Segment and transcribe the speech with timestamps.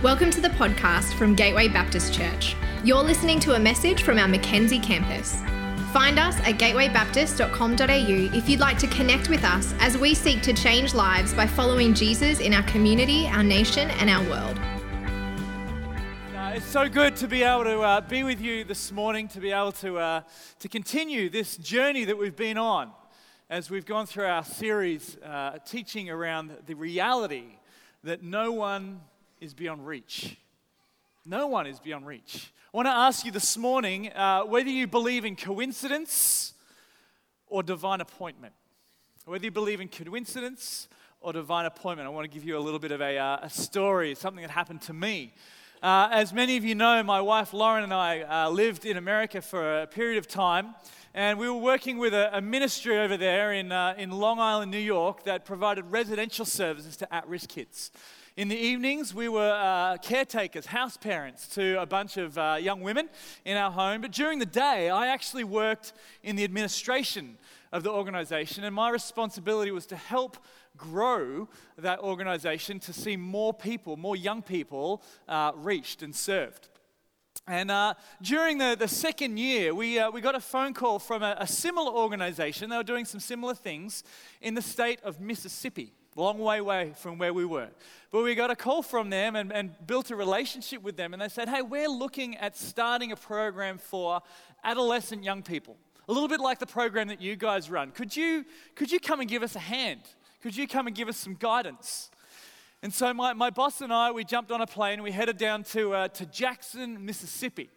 [0.00, 2.54] Welcome to the podcast from Gateway Baptist Church.
[2.84, 5.42] You're listening to a message from our Mackenzie campus.
[5.92, 10.52] Find us at gatewaybaptist.com.au if you'd like to connect with us as we seek to
[10.52, 14.56] change lives by following Jesus in our community, our nation, and our world.
[16.36, 19.40] Uh, it's so good to be able to uh, be with you this morning, to
[19.40, 20.20] be able to, uh,
[20.60, 22.92] to continue this journey that we've been on
[23.50, 27.58] as we've gone through our series uh, teaching around the reality
[28.04, 29.00] that no one
[29.40, 30.36] is beyond reach.
[31.24, 32.52] No one is beyond reach.
[32.72, 36.54] I want to ask you this morning uh, whether you believe in coincidence
[37.46, 38.54] or divine appointment.
[39.24, 40.88] Whether you believe in coincidence
[41.20, 42.06] or divine appointment.
[42.06, 44.50] I want to give you a little bit of a, uh, a story, something that
[44.50, 45.34] happened to me.
[45.82, 49.40] Uh, as many of you know, my wife Lauren and I uh, lived in America
[49.40, 50.74] for a period of time,
[51.14, 54.70] and we were working with a, a ministry over there in, uh, in Long Island,
[54.70, 57.90] New York, that provided residential services to at risk kids.
[58.38, 62.82] In the evenings, we were uh, caretakers, house parents to a bunch of uh, young
[62.82, 63.08] women
[63.44, 64.00] in our home.
[64.00, 67.36] But during the day, I actually worked in the administration
[67.72, 70.36] of the organization, and my responsibility was to help
[70.76, 71.48] grow
[71.78, 76.68] that organization to see more people, more young people, uh, reached and served.
[77.48, 81.24] And uh, during the, the second year, we, uh, we got a phone call from
[81.24, 82.70] a, a similar organization.
[82.70, 84.04] They were doing some similar things
[84.40, 87.68] in the state of Mississippi long way away from where we were.
[88.10, 91.12] But we got a call from them and, and built a relationship with them.
[91.12, 94.20] And they said, hey, we're looking at starting a program for
[94.64, 95.76] adolescent young people.
[96.08, 97.90] A little bit like the program that you guys run.
[97.90, 98.44] Could you,
[98.74, 100.00] could you come and give us a hand?
[100.42, 102.10] Could you come and give us some guidance?
[102.82, 105.02] And so my, my boss and I, we jumped on a plane.
[105.02, 107.70] We headed down to, uh, to Jackson, Mississippi.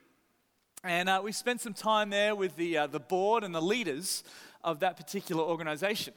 [0.83, 4.23] And uh, we spent some time there with the, uh, the board and the leaders
[4.63, 6.13] of that particular organization.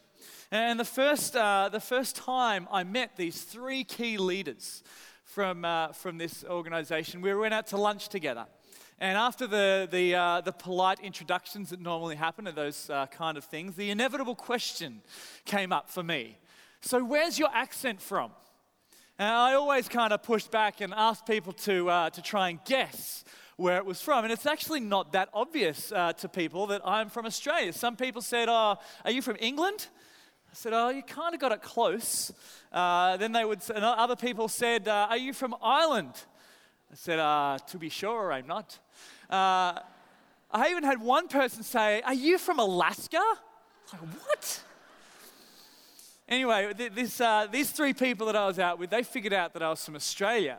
[0.51, 4.83] And the first, uh, the first time I met these three key leaders
[5.25, 8.47] from, uh, from this organization, we went out to lunch together.
[9.01, 13.37] And after the, the, uh, the polite introductions that normally happen to those uh, kind
[13.37, 15.03] of things, the inevitable question
[15.45, 16.39] came up for me.
[16.81, 18.31] So, where's your accent from?
[19.19, 22.59] And I always kind of pushed back and asked people to, uh, to try and
[22.65, 23.25] guess
[23.57, 24.25] where it was from.
[24.25, 27.73] And it's actually not that obvious uh, to people that I'm from Australia.
[27.73, 29.89] Some people said, Oh, are you from England?
[30.55, 32.33] I said, Oh, you kind of got it close.
[32.71, 36.13] Uh, then they would, and other people said, uh, Are you from Ireland?
[36.93, 38.79] I said, uh, To be sure, I'm not.
[39.29, 39.81] Uh,
[40.53, 43.21] I even had one person say, Are you from Alaska?
[43.93, 44.63] Like, What?
[46.29, 49.63] Anyway, this, uh, these three people that I was out with, they figured out that
[49.63, 50.59] I was from Australia.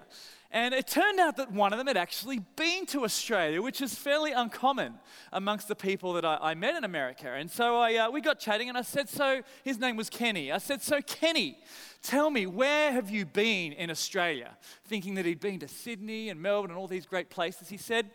[0.56, 3.94] And it turned out that one of them had actually been to Australia, which is
[3.94, 4.94] fairly uncommon
[5.34, 7.30] amongst the people that I, I met in America.
[7.30, 10.54] And so I, uh, we got chatting, and I said, So his name was Kenny.
[10.54, 11.58] I said, So, Kenny,
[12.02, 14.56] tell me, where have you been in Australia?
[14.86, 17.68] Thinking that he'd been to Sydney and Melbourne and all these great places.
[17.68, 18.10] He said,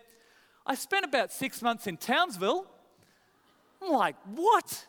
[0.66, 2.64] I spent about six months in Townsville.
[3.82, 4.86] I'm like, What?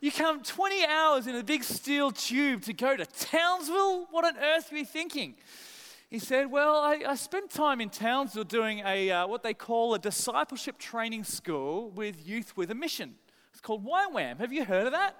[0.00, 4.08] You come 20 hours in a big steel tube to go to Townsville?
[4.10, 5.36] What on earth were you thinking?
[6.10, 9.92] He said, Well, I, I spent time in Townsville doing a, uh, what they call
[9.92, 13.16] a discipleship training school with youth with a mission.
[13.52, 14.38] It's called YWAM.
[14.38, 15.16] Have you heard of that?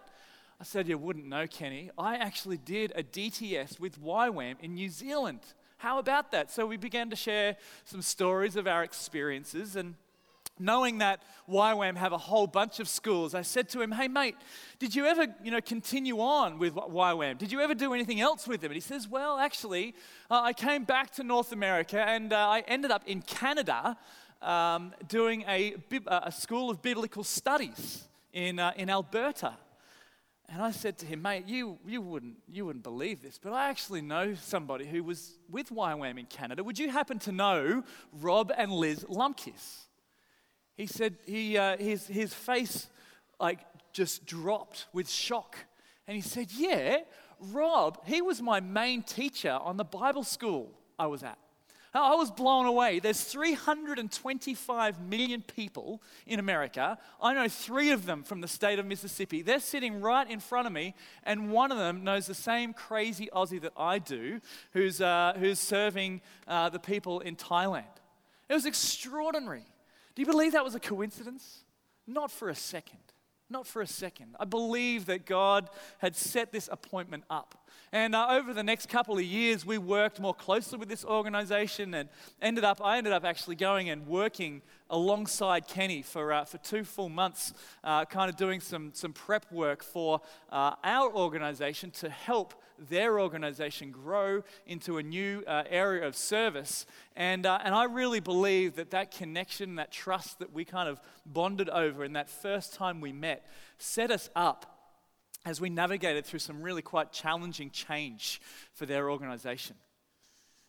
[0.59, 1.91] I said, You wouldn't know, Kenny.
[1.99, 5.41] I actually did a DTS with YWAM in New Zealand.
[5.77, 6.51] How about that?
[6.51, 9.95] So we began to share some stories of our experiences and
[10.61, 14.37] knowing that YWAM have a whole bunch of schools, I said to him, Hey, mate,
[14.79, 17.39] did you ever you know, continue on with YWAM?
[17.39, 18.71] Did you ever do anything else with them?
[18.71, 19.95] And he says, Well, actually,
[20.31, 23.97] uh, I came back to North America and uh, I ended up in Canada
[24.43, 25.75] um, doing a,
[26.07, 29.55] uh, a school of biblical studies in, uh, in Alberta.
[30.51, 33.69] And I said to him, mate, you, you, wouldn't, you wouldn't believe this, but I
[33.69, 36.65] actually know somebody who was with YWAM in Canada.
[36.65, 39.88] Would you happen to know Rob and Liz Lumpkis?
[40.79, 42.87] He said he, uh, his, his face
[43.41, 43.59] like
[43.93, 45.59] just dropped with shock.
[46.07, 46.99] And he said, Yeah,
[47.53, 51.37] Rob, he was my main teacher on the Bible school I was at.
[51.95, 53.01] I was blown away.
[53.01, 56.97] There's 325 million people in America.
[57.21, 59.43] I know three of them from the state of Mississippi.
[59.43, 60.95] They're sitting right in front of me,
[61.25, 64.41] and one of them knows the same crazy Aussie that I do,
[64.75, 67.85] who's, uh, who's serving uh, the people in Thailand.
[68.49, 69.65] It was extraordinary.
[70.19, 71.63] Do you believe that was a coincidence?
[72.05, 72.99] Not for a second.
[73.49, 74.35] Not for a second.
[74.41, 77.69] I believe that God had set this appointment up.
[77.93, 81.95] And uh, over the next couple of years, we worked more closely with this organization
[81.95, 82.09] and
[82.43, 86.83] ended up, I ended up actually going and working alongside Kenny for, uh, for two
[86.83, 87.55] full months,
[87.85, 90.21] uh, kind of doing some, some prep work for
[90.51, 96.87] uh, our organization to help their organization grow into a new uh, area of service.
[97.17, 101.01] And, uh, and I really believe that that connection, that trust that we kind of
[101.27, 103.47] bonded over in that first time we met,
[103.79, 104.79] set us up
[105.45, 108.41] as we navigated through some really quite challenging change
[108.75, 109.77] for their organization.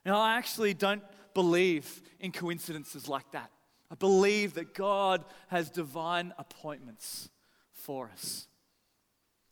[0.06, 1.04] Now, I actually don't
[1.34, 3.52] believe in coincidences like that.
[3.92, 7.30] I believe that God has divine appointments
[7.74, 8.48] for us.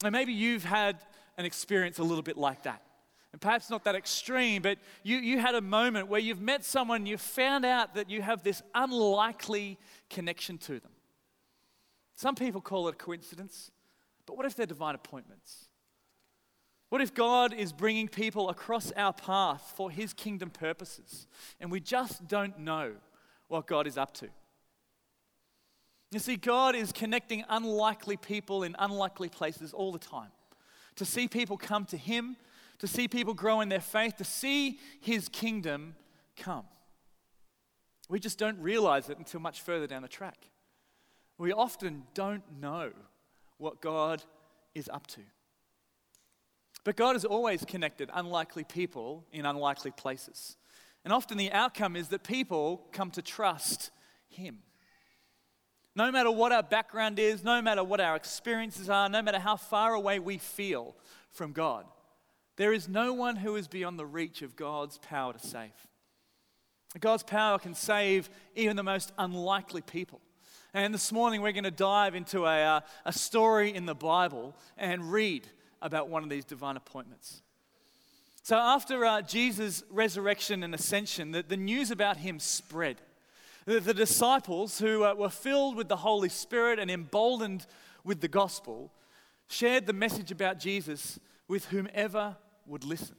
[0.03, 0.99] And maybe you've had
[1.37, 2.81] an experience a little bit like that.
[3.31, 7.05] And perhaps not that extreme, but you, you had a moment where you've met someone,
[7.05, 9.77] you found out that you have this unlikely
[10.09, 10.91] connection to them.
[12.15, 13.69] Some people call it a coincidence,
[14.25, 15.67] but what if they're divine appointments?
[16.89, 21.27] What if God is bringing people across our path for his kingdom purposes
[21.59, 22.93] and we just don't know
[23.49, 24.29] what God is up to?
[26.11, 30.29] You see, God is connecting unlikely people in unlikely places all the time.
[30.97, 32.35] To see people come to him,
[32.79, 35.95] to see people grow in their faith, to see his kingdom
[36.35, 36.65] come.
[38.09, 40.49] We just don't realize it until much further down the track.
[41.37, 42.91] We often don't know
[43.57, 44.23] what God
[44.73, 45.21] is up to.
[46.83, 50.55] But God has always connected unlikely people in unlikely places.
[51.03, 53.91] And often the outcome is that people come to trust
[54.29, 54.59] Him.
[55.97, 59.55] No matter what our background is, no matter what our experiences are, no matter how
[59.55, 60.95] far away we feel
[61.31, 61.85] from God,
[62.55, 65.71] there is no one who is beyond the reach of God's power to save.
[66.99, 70.21] God's power can save even the most unlikely people.
[70.71, 74.55] And this morning we're going to dive into a, uh, a story in the Bible
[74.77, 75.47] and read
[75.81, 77.41] about one of these divine appointments.
[78.43, 82.97] So, after uh, Jesus' resurrection and ascension, the, the news about him spread.
[83.67, 87.67] The, disciples, who uh, were filled with the Holy Spirit and emboldened
[88.05, 88.93] with the gospel,
[89.49, 91.19] shared the message about Jesus
[91.49, 93.17] with whomever would listen.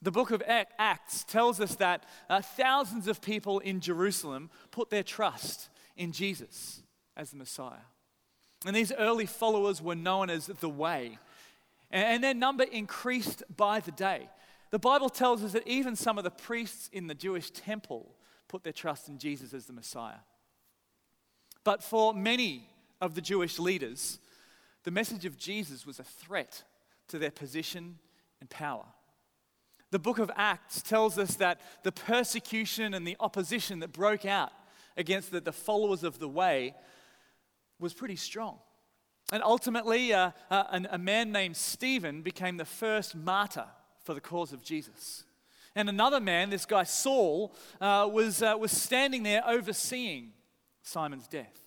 [0.00, 5.02] The book of Acts tells us that uh, thousands of people in Jerusalem put their
[5.02, 5.68] trust
[5.98, 6.82] in Jesus
[7.14, 7.84] as the Messiah.
[8.64, 11.18] And these early followers were known as the Way,
[11.90, 14.30] and their number increased by the day.
[14.70, 18.14] The Bible tells us that even some of the priests in the Jewish temple
[18.48, 20.20] put their trust in Jesus as the Messiah.
[21.64, 22.68] But for many
[23.00, 24.18] of the Jewish leaders,
[24.84, 26.64] the message of Jesus was a threat
[27.08, 27.98] to their position
[28.40, 28.86] and power.
[29.90, 34.52] The book of Acts tells us that the persecution and the opposition that broke out
[34.96, 36.74] against the, the followers of the way
[37.78, 38.58] was pretty strong.
[39.32, 43.66] And ultimately, uh, uh, a man named Stephen became the first martyr
[44.02, 45.24] for the cause of Jesus.
[45.74, 50.32] And another man, this guy Saul, uh, was, uh, was standing there overseeing
[50.82, 51.62] Simon's death.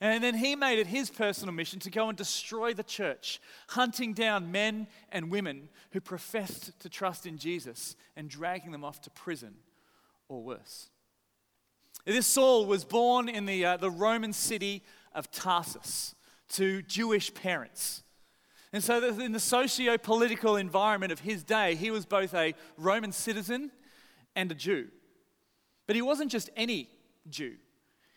[0.00, 4.14] And then he made it his personal mission to go and destroy the church, hunting
[4.14, 9.10] down men and women who professed to trust in Jesus and dragging them off to
[9.10, 9.54] prison
[10.28, 10.90] or worse.
[12.04, 14.82] This Saul was born in the, uh, the Roman city
[15.14, 16.16] of Tarsus
[16.54, 18.02] to Jewish parents.
[18.72, 23.12] And so, in the socio political environment of his day, he was both a Roman
[23.12, 23.70] citizen
[24.34, 24.88] and a Jew.
[25.86, 26.88] But he wasn't just any
[27.28, 27.56] Jew.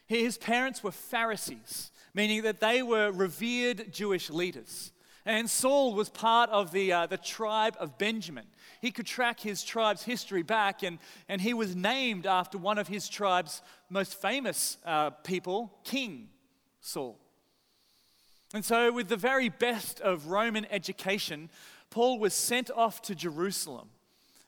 [0.08, 4.94] His parents were Pharisees, meaning that they were revered Jewish leaders.
[5.26, 8.46] And Saul was part of the, uh, the tribe of Benjamin.
[8.80, 12.88] He could track his tribe's history back, and, and he was named after one of
[12.88, 16.30] his tribe's most famous uh, people, King
[16.80, 17.20] Saul.
[18.56, 21.50] And so, with the very best of Roman education,
[21.90, 23.90] Paul was sent off to Jerusalem,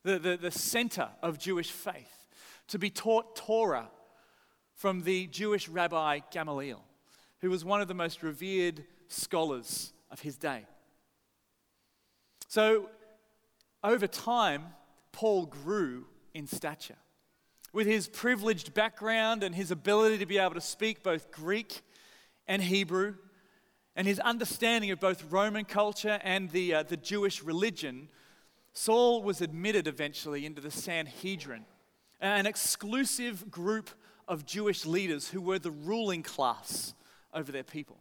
[0.03, 2.25] the, the, the center of Jewish faith,
[2.69, 3.89] to be taught Torah
[4.75, 6.85] from the Jewish rabbi Gamaliel,
[7.41, 10.65] who was one of the most revered scholars of his day.
[12.47, 12.89] So,
[13.83, 14.67] over time,
[15.11, 16.95] Paul grew in stature.
[17.73, 21.81] With his privileged background and his ability to be able to speak both Greek
[22.47, 23.15] and Hebrew,
[23.97, 28.09] and his understanding of both Roman culture and the, uh, the Jewish religion,
[28.71, 31.65] Saul was admitted eventually into the Sanhedrin,
[32.21, 33.89] an exclusive group
[34.27, 36.93] of Jewish leaders who were the ruling class
[37.33, 37.97] over their people.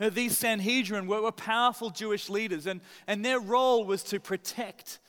[0.00, 5.00] Now, these Sanhedrin were, were, powerful Jewish leaders, and, and their role was to protect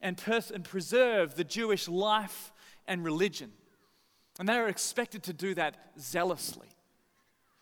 [0.00, 2.52] and, pers- and preserve the Jewish life
[2.86, 3.50] and religion.
[4.38, 6.68] And they were expected to do that zealously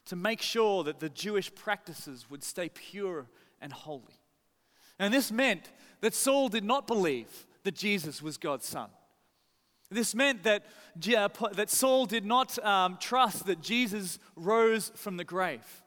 [0.06, 3.26] to make sure that the Jewish practices would stay pure
[3.60, 4.20] and holy.
[4.98, 5.70] And this meant
[6.00, 8.90] that Saul did not believe that Jesus was God's son.
[9.90, 10.64] This meant that,
[10.96, 15.82] that Saul did not um, trust that Jesus rose from the grave.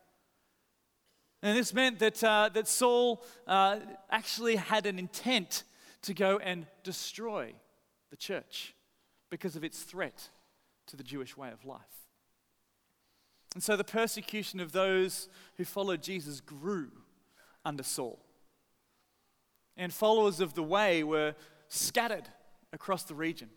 [1.44, 5.64] And this meant that, uh, that Saul uh, actually had an intent
[6.04, 7.54] to go and destroy
[8.10, 8.74] the church
[9.30, 10.30] because of its threat
[10.88, 12.07] to the Jewish way of life.
[13.58, 16.92] And so the persecution of those who followed Jesus grew
[17.66, 18.24] under Saul.
[19.76, 21.34] And followers of the way were
[21.68, 22.30] scattered
[22.72, 23.50] across the region.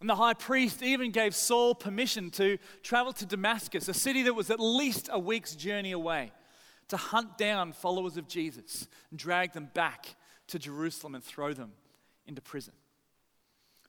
[0.00, 4.34] And the high priest even gave Saul permission to travel to Damascus, a city that
[4.34, 6.30] was at least a week's journey away,
[6.86, 10.14] to hunt down followers of Jesus and drag them back
[10.46, 11.72] to Jerusalem and throw them
[12.24, 12.74] into prison.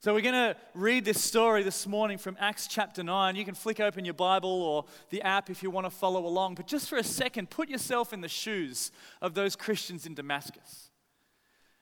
[0.05, 3.35] So, we're going to read this story this morning from Acts chapter 9.
[3.35, 6.53] You can flick open your Bible or the app if you want to follow along.
[6.53, 10.91] But just for a second, put yourself in the shoes of those Christians in Damascus.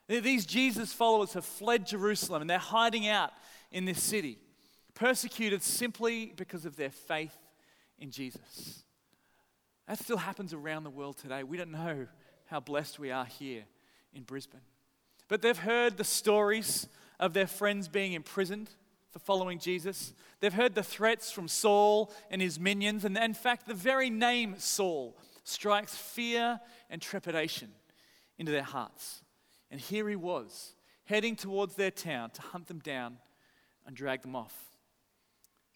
[0.08, 3.34] These Jesus followers have fled Jerusalem and they're hiding out
[3.74, 4.39] in this city,
[4.94, 7.38] persecuted simply because of their faith
[8.00, 8.86] in Jesus.
[9.86, 11.44] That still happens around the world today.
[11.44, 12.08] We don't know
[12.46, 13.65] how blessed we are here
[14.13, 14.62] in Brisbane.
[15.27, 16.88] But they've heard the stories
[17.24, 18.70] of their friends being imprisoned
[19.10, 20.13] for following Jesus.
[20.42, 23.06] They've heard the threats from Saul and his minions.
[23.06, 27.70] And in fact, the very name Saul strikes fear and trepidation
[28.38, 29.22] into their hearts.
[29.72, 30.74] And here he was,
[31.06, 33.20] heading towards their town to hunt them down
[33.86, 34.53] and drag them off.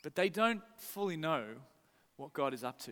[0.04, 1.46] But they don't fully know
[2.18, 2.92] what God is up to.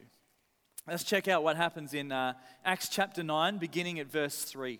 [0.87, 4.79] Let's check out what happens in uh, Acts chapter 9, beginning at verse 3.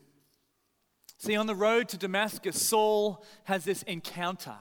[1.21, 4.55] See, on the road to Damascus, Saul has this encounter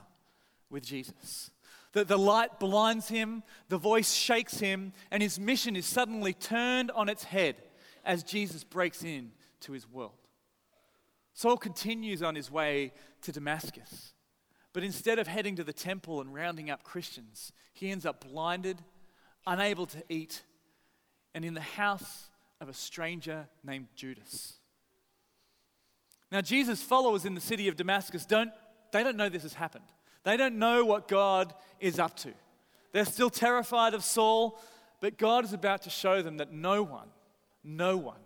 [0.69, 1.51] with Jesus.
[1.93, 6.91] The, the light blinds him, the voice shakes him, and his mission is suddenly turned
[6.91, 7.57] on its head
[8.05, 10.19] as Jesus breaks in to his world.
[11.33, 14.13] Saul continues on his way to Damascus,
[14.75, 18.83] but instead of heading to the temple and rounding up Christians, he ends up blinded,
[19.47, 20.43] unable to eat,
[21.35, 22.29] and in the house
[22.61, 24.60] of a stranger named Judas.
[26.31, 28.51] Now, Jesus' followers in the city of Damascus don't,
[28.93, 29.85] they don't know this has happened.
[30.23, 32.33] They don't know what God is up to.
[32.93, 34.61] They're still terrified of Saul,
[35.01, 37.09] but God is about to show them that no one,
[37.65, 38.21] no one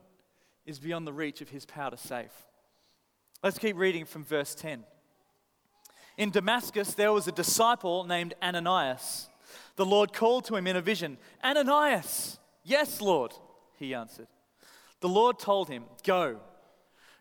[0.66, 2.32] is beyond the reach of his power to save.
[3.42, 4.84] Let's keep reading from verse 10.
[6.16, 9.28] In Damascus, there was a disciple named Ananias.
[9.76, 12.38] The Lord called to him in a vision, Ananias!
[12.62, 13.32] Yes, Lord,
[13.78, 14.28] he answered.
[15.00, 16.40] The Lord told him, Go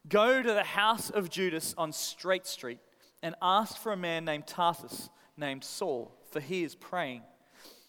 [0.07, 2.79] Go to the house of Judas on Straight Street
[3.22, 7.22] and ask for a man named Tarsus, named Saul, for he is praying.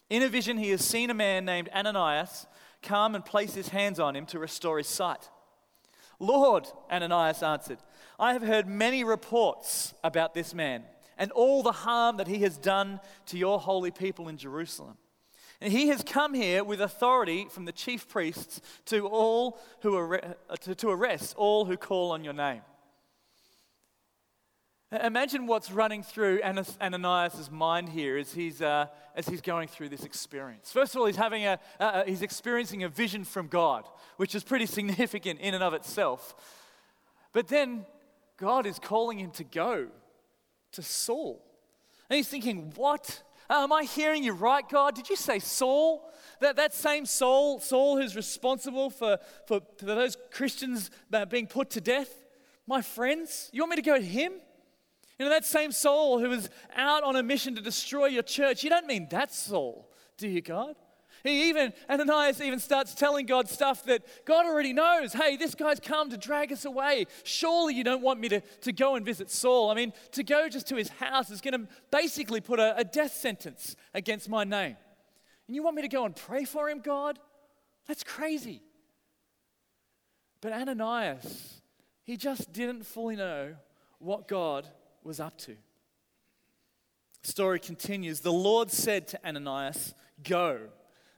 [0.09, 2.47] In a vision, he has seen a man named Ananias
[2.81, 5.29] come and place his hands on him to restore his sight.
[6.19, 7.79] Lord, Ananias answered,
[8.17, 10.83] I have heard many reports about this man
[11.17, 14.97] and all the harm that he has done to your holy people in Jerusalem.
[15.61, 20.35] And he has come here with authority from the chief priests to all who are,
[20.61, 22.61] to, to arrest all who call on your name.
[24.91, 28.85] Imagine what's running through Ananias' mind here as he's, uh,
[29.15, 30.71] as he's going through this experience.
[30.71, 33.85] First of all, he's, having a, uh, he's experiencing a vision from God,
[34.17, 36.35] which is pretty significant in and of itself.
[37.33, 37.85] But then
[38.37, 39.87] God is calling him to go
[40.73, 41.43] to Saul.
[42.09, 43.23] And he's thinking, what?
[43.49, 44.95] Am I hearing you right, God?
[44.95, 46.11] Did you say Saul?
[46.41, 50.89] That, that same Saul, Saul who's responsible for, for, for those Christians
[51.29, 52.09] being put to death?
[52.67, 53.49] My friends?
[53.53, 54.33] You want me to go to him?
[55.19, 58.63] You know, that same Saul who was out on a mission to destroy your church.
[58.63, 60.75] You don't mean that Saul, do you, God?
[61.25, 65.11] He even, Ananias even starts telling God stuff that God already knows.
[65.11, 67.07] Hey, this guy's come to drag us away.
[67.23, 69.71] Surely you don't want me to, to go and visit Saul.
[69.71, 72.83] I mean, to go just to his house is going to basically put a, a
[72.83, 74.77] death sentence against my name.
[75.47, 77.17] And you want me to go and pray for him, God?
[77.87, 78.61] That's crazy.
[80.41, 81.61] But Ananias,
[82.03, 83.55] he just didn't fully know
[83.97, 84.67] what God
[85.03, 85.55] was up to.
[87.23, 88.19] The story continues.
[88.19, 90.59] The Lord said to Ananias, Go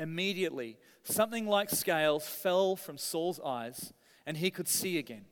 [0.00, 3.92] Immediately, something like scales fell from Saul's eyes,
[4.24, 5.26] and he could see again.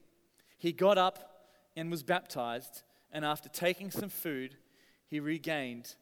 [0.59, 4.59] He got up and was baptized, and after taking some food,
[5.07, 5.95] he regained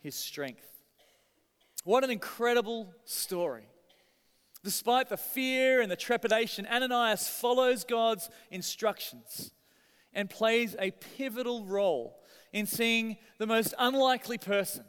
[0.00, 0.80] his strength.
[1.84, 3.68] What an incredible story.
[4.64, 9.52] Despite the fear and the trepidation, Ananias follows God's instructions
[10.14, 12.18] and plays a pivotal role
[12.54, 14.86] in seeing the most unlikely person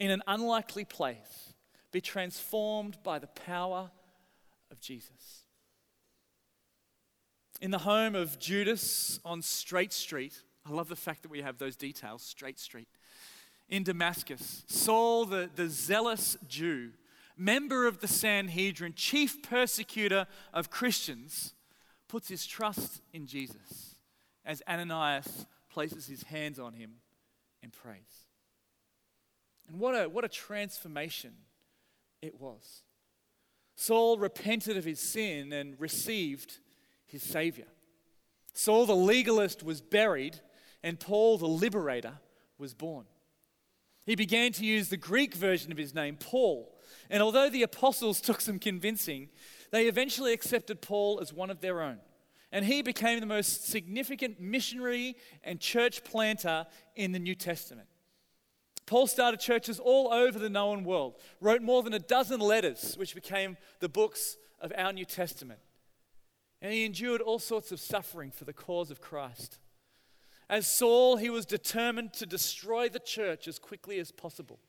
[0.00, 1.51] in an unlikely place
[1.92, 3.90] be transformed by the power
[4.70, 5.44] of Jesus.
[7.60, 11.58] In the home of Judas on Straight Street, I love the fact that we have
[11.58, 12.88] those details, Straight Street.
[13.68, 16.90] In Damascus, Saul, the, the zealous Jew,
[17.36, 21.54] member of the Sanhedrin, chief persecutor of Christians,
[22.08, 23.96] puts his trust in Jesus
[24.44, 26.94] as Ananias places his hands on him
[27.62, 28.26] and prays.
[29.68, 31.32] And what a, what a transformation
[32.22, 32.82] it was.
[33.74, 36.58] Saul repented of his sin and received
[37.04, 37.66] his Savior.
[38.54, 40.40] Saul the legalist was buried,
[40.82, 42.14] and Paul the liberator
[42.58, 43.06] was born.
[44.06, 46.72] He began to use the Greek version of his name, Paul.
[47.10, 49.28] And although the apostles took some convincing,
[49.70, 51.98] they eventually accepted Paul as one of their own.
[52.50, 57.88] And he became the most significant missionary and church planter in the New Testament.
[58.86, 63.14] Paul started churches all over the known world, wrote more than a dozen letters, which
[63.14, 65.60] became the books of our New Testament.
[66.60, 69.58] And he endured all sorts of suffering for the cause of Christ.
[70.48, 74.60] As Saul, he was determined to destroy the church as quickly as possible.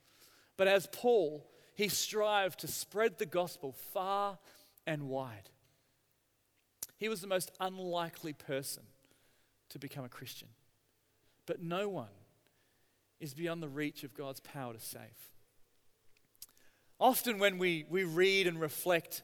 [0.58, 4.39] But as Paul, he strived to spread the gospel far
[4.86, 5.50] and wide.
[6.98, 8.84] He was the most unlikely person
[9.70, 10.50] to become a Christian.
[11.46, 12.10] But no one
[13.24, 15.32] is beyond the reach of God's power to save.
[17.00, 19.24] Often, when we, we read and reflect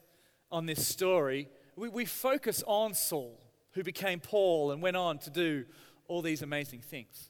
[0.50, 3.38] on this story, we, we focus on Saul,
[3.72, 5.66] who became Paul and went on to do
[6.08, 7.28] all these amazing things.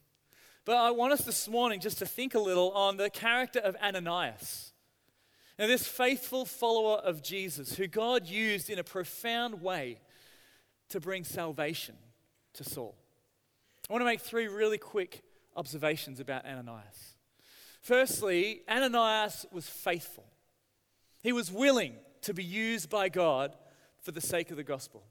[0.65, 3.75] But I want us this morning just to think a little on the character of
[3.83, 4.73] Ananias.
[5.59, 9.99] Now, this faithful follower of Jesus, who God used in a profound way
[10.91, 11.97] to bring salvation
[12.55, 12.97] to Saul.
[13.89, 15.25] I want to make three really quick
[15.57, 17.17] observations about Ananias.
[17.83, 20.27] Firstly, Ananias was faithful.
[21.23, 23.57] He was willing to be used by God
[24.01, 25.05] for the sake of the gospel.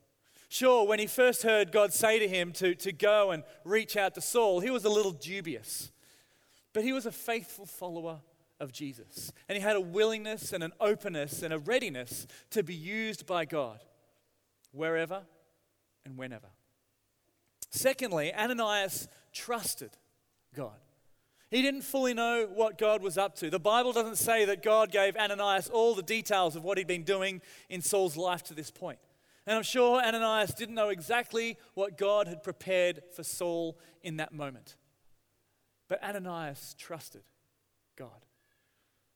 [0.50, 4.16] Sure, when he first heard God say to him to, to go and reach out
[4.16, 5.92] to Saul, he was a little dubious.
[6.74, 8.20] But he was a faithful follower
[8.60, 9.32] of Jesus.
[9.48, 13.46] And he had a willingness and an openness and a readiness to be used by
[13.46, 13.80] God
[14.72, 15.22] wherever
[16.06, 16.48] and whenever.
[17.70, 19.92] Secondly, Ananias trusted
[20.56, 20.78] God.
[21.50, 23.50] He didn't fully know what God was up to.
[23.50, 27.04] The Bible doesn't say that God gave Ananias all the details of what he'd been
[27.04, 29.00] doing in Saul's life to this point.
[29.48, 34.32] And I'm sure Ananias didn't know exactly what God had prepared for Saul in that
[34.32, 34.76] moment.
[35.88, 37.24] But Ananias trusted
[37.98, 38.26] God.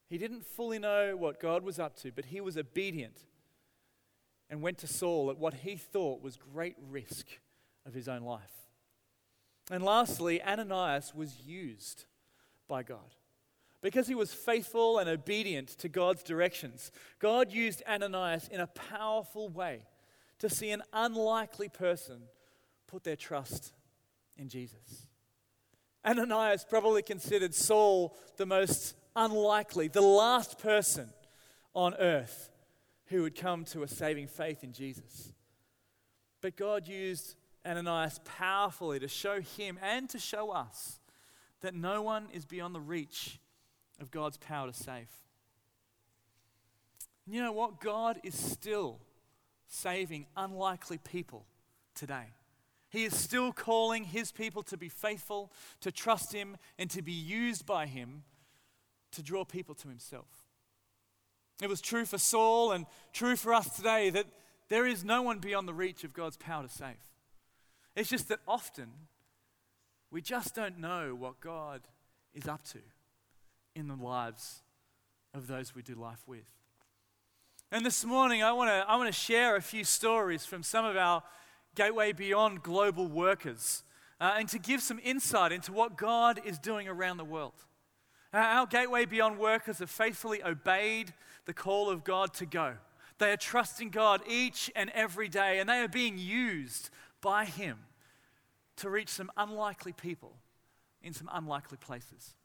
[0.10, 3.26] He didn't fully know what God was up to, but he was obedient
[4.50, 7.28] and went to Saul at what he thought was great risk
[7.86, 8.63] of his own life.
[9.72, 12.06] And lastly, Ananias was used
[12.68, 13.16] by God.
[13.82, 19.50] Because he was faithful and obedient to God's directions, God used Ananias in a powerful
[19.50, 19.82] way
[20.40, 22.22] to see an unlikely person
[22.88, 23.74] put their trust
[24.38, 25.08] in Jesus.
[26.06, 31.10] Ananias probably considered Saul the most unlikely, the last person
[31.74, 32.50] on earth
[33.08, 35.34] who would come to a saving faith in Jesus.
[36.42, 41.00] But God used Ananias powerfully to show him and to show us
[41.62, 43.40] that no one is beyond the reach
[44.00, 45.10] of God's power to save.
[47.26, 47.80] You know what?
[47.80, 49.00] God is still
[49.68, 51.46] saving unlikely people
[51.96, 52.34] today.
[52.90, 57.14] He is still calling his people to be faithful, to trust him, and to be
[57.14, 58.24] used by him
[59.14, 60.28] to draw people to himself.
[61.62, 64.26] It was true for Saul and true for us today that
[64.70, 67.13] there is no one beyond the reach of God's power to save.
[67.96, 68.88] It's just that often
[70.12, 71.82] we just don't know what God
[72.34, 72.80] is up to
[73.76, 74.62] in the lives
[75.34, 76.46] of those we do life with.
[77.72, 80.86] And this morning, I want to I want to share a few stories from some
[80.86, 81.24] of our
[81.76, 83.84] Gateway Beyond global workers
[84.22, 87.66] uh, and to give some insight into what God is doing around the world.
[88.32, 91.14] Uh, our Gateway Beyond workers have faithfully obeyed
[91.46, 92.76] the call of God to go.
[93.18, 96.90] They are trusting God each and every day, and they are being used
[97.24, 97.80] by Him
[98.76, 100.36] to reach some unlikely people
[101.02, 102.36] in some unlikely places.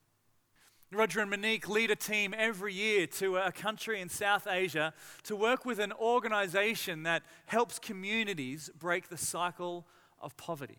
[0.91, 5.37] Roger and Monique lead a team every year to a country in South Asia to
[5.37, 9.87] work with an organization that helps communities break the cycle
[10.19, 10.79] of poverty.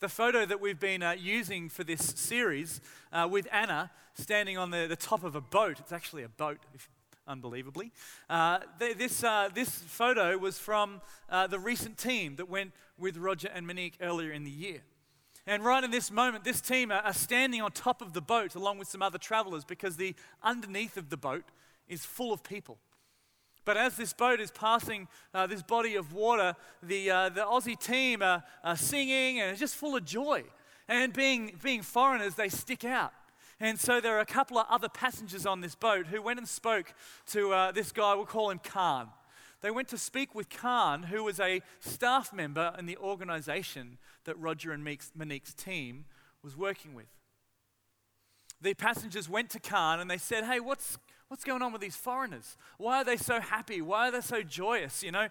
[0.00, 4.70] The photo that we've been uh, using for this series uh, with Anna standing on
[4.70, 6.90] the, the top of a boat, it's actually a boat, if,
[7.26, 7.92] unbelievably.
[8.28, 13.48] Uh, this, uh, this photo was from uh, the recent team that went with Roger
[13.52, 14.82] and Monique earlier in the year.
[15.46, 18.78] And right in this moment, this team are standing on top of the boat along
[18.78, 21.44] with some other travelers because the underneath of the boat
[21.88, 22.78] is full of people.
[23.64, 27.78] But as this boat is passing uh, this body of water, the, uh, the Aussie
[27.78, 30.44] team are, are singing and just full of joy.
[30.88, 33.12] And being, being foreigners, they stick out.
[33.62, 36.48] And so there are a couple of other passengers on this boat who went and
[36.48, 36.92] spoke
[37.26, 39.08] to uh, this guy, we'll call him Khan.
[39.60, 44.36] They went to speak with Khan, who was a staff member in the organization that
[44.36, 46.06] Roger and Monique's team
[46.42, 47.06] was working with.
[48.60, 50.98] The passengers went to Khan and they said, Hey, what's,
[51.28, 52.56] what's going on with these foreigners?
[52.78, 53.80] Why are they so happy?
[53.80, 55.04] Why are they so joyous?
[55.04, 55.28] You know,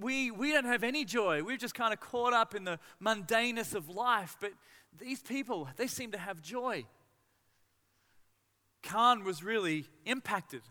[0.00, 1.44] we, we don't have any joy.
[1.44, 4.50] We're just kind of caught up in the mundaneness of life, but
[4.98, 6.84] these people, they seem to have joy.
[8.84, 10.62] Khan was really impacted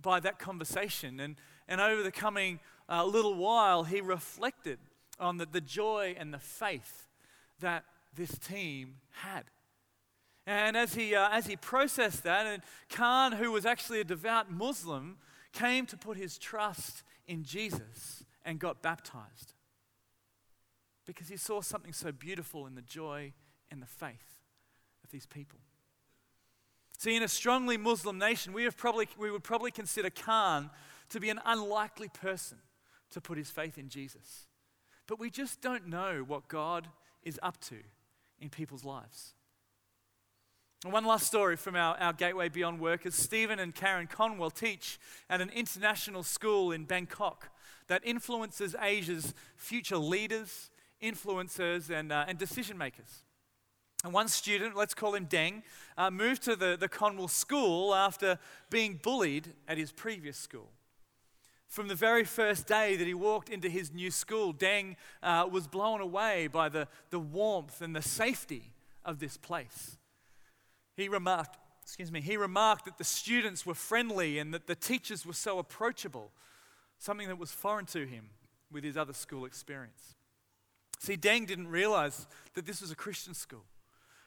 [0.00, 1.18] by that conversation.
[1.18, 4.78] And, and over the coming uh, little while, he reflected
[5.18, 7.08] on the, the joy and the faith
[7.60, 9.44] that this team had.
[10.46, 14.50] And as he, uh, as he processed that, and Khan, who was actually a devout
[14.50, 15.18] Muslim,
[15.52, 19.54] came to put his trust in Jesus and got baptized
[21.06, 23.32] because he saw something so beautiful in the joy
[23.70, 24.40] and the faith
[25.04, 25.60] of these people.
[27.02, 30.70] See, in a strongly Muslim nation, we, have probably, we would probably consider Khan
[31.08, 32.58] to be an unlikely person
[33.10, 34.46] to put his faith in Jesus.
[35.08, 36.86] But we just don't know what God
[37.24, 37.78] is up to
[38.38, 39.34] in people's lives.
[40.84, 43.16] And one last story from our, our Gateway Beyond workers.
[43.16, 47.48] Stephen and Karen Conwell teach at an international school in Bangkok
[47.88, 50.70] that influences Asia's future leaders,
[51.02, 53.24] influencers, and, uh, and decision makers.
[54.04, 55.62] And one student, let's call him Deng,
[55.96, 58.38] uh, moved to the, the Conwell school after
[58.68, 60.70] being bullied at his previous school.
[61.68, 65.66] From the very first day that he walked into his new school, Deng uh, was
[65.66, 68.72] blown away by the, the warmth and the safety
[69.04, 69.96] of this place.
[70.96, 75.24] He remarked, excuse me, he remarked that the students were friendly and that the teachers
[75.24, 76.32] were so approachable,
[76.98, 78.30] something that was foreign to him
[78.70, 80.16] with his other school experience.
[80.98, 83.64] See, Deng didn't realize that this was a Christian school.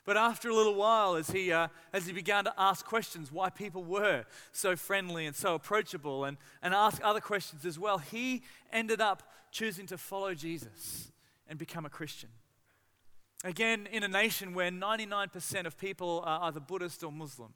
[0.06, 3.50] But after a little while, as he, uh, as he began to ask questions why
[3.50, 8.44] people were so friendly and so approachable and, and ask other questions as well, he
[8.72, 11.12] ended up choosing to follow Jesus
[11.48, 12.30] and become a Christian.
[13.44, 17.54] Again, in a nation where 99% of people are either Buddhist or Muslim,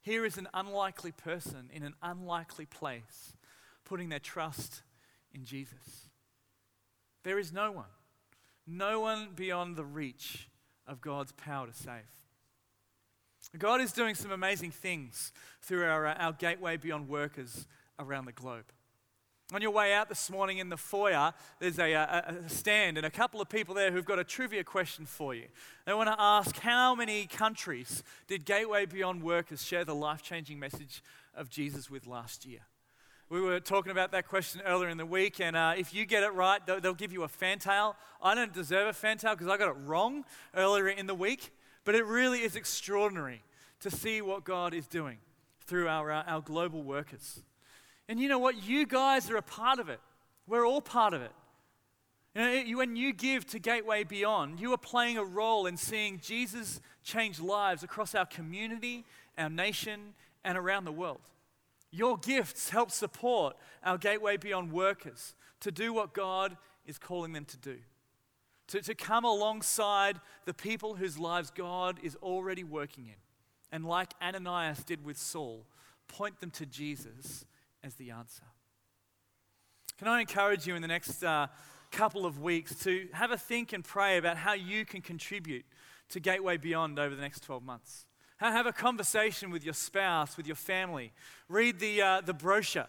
[0.00, 3.34] here is an unlikely person in an unlikely place
[3.84, 4.82] putting their trust
[5.32, 6.08] in Jesus.
[7.24, 7.90] There is no one,
[8.66, 10.48] no one beyond the reach
[10.88, 12.02] of God's power to save.
[13.56, 17.66] God is doing some amazing things through our, uh, our Gateway Beyond workers
[17.98, 18.64] around the globe.
[19.54, 23.06] On your way out this morning in the foyer, there's a, a, a, stand and
[23.06, 25.46] a couple of people there who've got a trivia question for you.
[25.86, 30.58] They want to ask how many countries did Gateway Beyond workers share the life changing
[30.58, 31.02] message
[31.34, 32.60] of Jesus with last year?
[33.30, 36.22] We were talking about that question earlier in the week, and uh, if you get
[36.22, 37.94] it right, they'll, they'll, give you a Fantale.
[38.22, 41.50] I don't deserve a Fantale because I got it wrong earlier in the week,
[41.84, 43.42] but it really is extraordinary
[43.80, 45.18] to see what God is doing
[45.66, 47.42] through our, uh, our global workers.
[48.08, 48.66] And you know what?
[48.66, 50.00] You guys are a part of it.
[50.46, 51.32] We're all part of it.
[52.34, 56.18] You know, when you give to Gateway Beyond, you are playing a role in seeing
[56.18, 59.04] Jesus change lives across our community,
[59.36, 60.14] our nation,
[60.44, 61.20] and around the world.
[61.90, 67.44] Your gifts help support our Gateway Beyond workers to do what God is calling them
[67.46, 67.78] to do.
[68.68, 73.14] To, to come alongside the people whose lives God is already working in.
[73.72, 75.66] And like Ananias did with Saul,
[76.06, 77.46] point them to Jesus
[77.82, 78.44] as the answer.
[79.98, 81.48] Can I encourage you in the next uh,
[81.90, 85.64] couple of weeks to have a think and pray about how you can contribute
[86.10, 88.06] to Gateway Beyond over the next 12 months?
[88.38, 91.12] Have a conversation with your spouse, with your family.
[91.48, 92.86] Read the, uh, the brochure,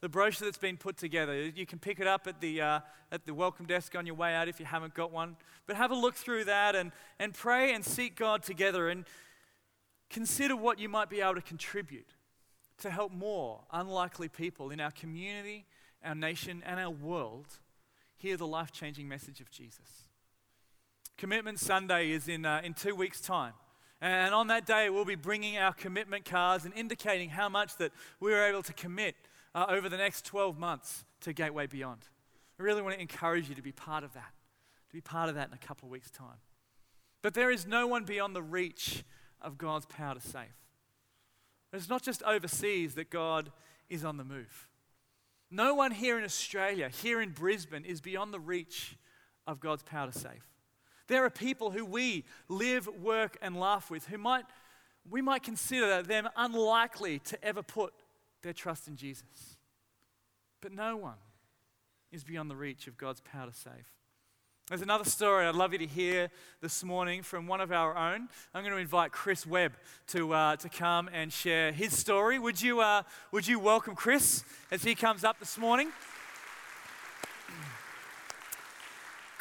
[0.00, 1.38] the brochure that's been put together.
[1.48, 2.80] You can pick it up at the, uh,
[3.12, 5.36] at the welcome desk on your way out if you haven't got one.
[5.66, 9.04] But have a look through that and, and pray and seek God together and
[10.08, 12.14] consider what you might be able to contribute
[12.78, 15.66] to help more unlikely people in our community,
[16.02, 17.46] our nation, and our world
[18.16, 20.08] hear the life changing message of Jesus.
[21.18, 23.52] Commitment Sunday is in, uh, in two weeks' time.
[24.00, 27.92] And on that day, we'll be bringing our commitment cards and indicating how much that
[28.20, 29.16] we are able to commit
[29.54, 32.02] uh, over the next 12 months to Gateway Beyond.
[32.60, 34.32] I really want to encourage you to be part of that,
[34.88, 36.38] to be part of that in a couple of weeks' time.
[37.22, 39.02] But there is no one beyond the reach
[39.40, 40.54] of God's power to save.
[41.72, 43.50] It's not just overseas that God
[43.88, 44.68] is on the move.
[45.50, 48.96] No one here in Australia, here in Brisbane, is beyond the reach
[49.46, 50.46] of God's power to save.
[51.08, 54.44] There are people who we live, work, and laugh with who might,
[55.08, 57.92] we might consider them unlikely to ever put
[58.42, 59.56] their trust in Jesus.
[60.60, 61.18] But no one
[62.10, 63.92] is beyond the reach of God's power to save.
[64.68, 66.28] There's another story I'd love you to hear
[66.60, 68.28] this morning from one of our own.
[68.52, 69.74] I'm going to invite Chris Webb
[70.08, 72.40] to, uh, to come and share his story.
[72.40, 74.42] Would you, uh, would you welcome Chris
[74.72, 75.92] as he comes up this morning?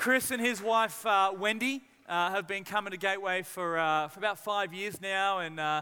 [0.05, 4.19] Chris and his wife, uh, Wendy, uh, have been coming to Gateway for, uh, for
[4.19, 5.81] about five years now, and uh,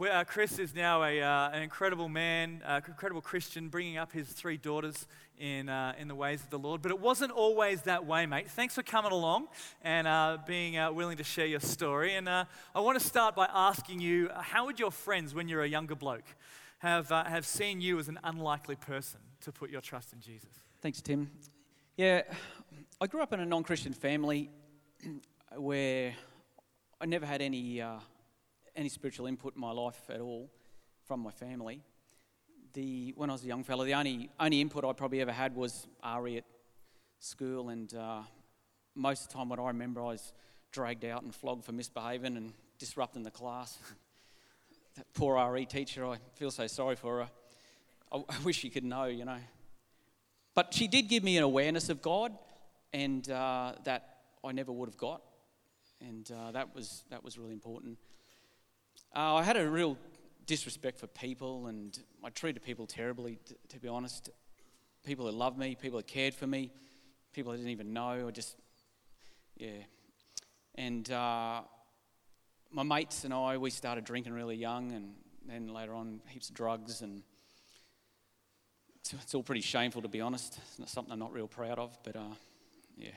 [0.00, 4.56] uh, Chris is now a, uh, an incredible man, incredible Christian, bringing up his three
[4.56, 5.06] daughters
[5.38, 6.80] in, in the ways of the Lord.
[6.80, 8.50] But it wasn't always that way, mate.
[8.50, 9.48] Thanks for coming along
[9.82, 10.08] and
[10.46, 12.14] being willing to share your story.
[12.14, 15.68] And I want to start by asking you how would your friends, when you're a
[15.68, 16.36] younger bloke,
[16.78, 20.48] have, have seen you as an unlikely person to put your trust in Jesus?
[20.80, 21.30] Thanks, Tim.
[21.98, 22.22] Yeah,
[23.02, 24.48] I grew up in a non Christian family
[25.56, 26.14] where
[27.00, 27.82] I never had any
[28.76, 30.48] any spiritual input in my life at all
[31.08, 31.82] from my family.
[32.74, 35.56] The, when I was a young fellow, the only, only input I probably ever had
[35.56, 35.88] was
[36.20, 36.44] RE at
[37.18, 38.20] school, and uh,
[38.94, 40.32] most of the time, what I remember, I was
[40.70, 43.78] dragged out and flogged for misbehaving and disrupting the class.
[44.96, 47.28] that poor RE teacher, I feel so sorry for her.
[48.12, 49.40] I, I wish she could know, you know.
[50.54, 52.38] But she did give me an awareness of God,
[52.92, 55.22] and uh, that I never would have got,
[56.00, 57.98] and uh, that was that was really important.
[59.14, 59.98] Uh, I had a real
[60.46, 64.30] disrespect for people and I treated people terribly, t- to be honest.
[65.04, 66.70] People that loved me, people that cared for me,
[67.32, 68.28] people I didn't even know.
[68.28, 68.56] I just,
[69.56, 69.82] yeah.
[70.74, 71.62] And uh,
[72.70, 75.12] my mates and I, we started drinking really young and
[75.46, 77.22] then later on heaps of drugs and
[79.00, 80.58] it's, it's all pretty shameful to be honest.
[80.68, 82.34] It's not something I'm not real proud of, but uh,
[82.96, 83.10] yeah.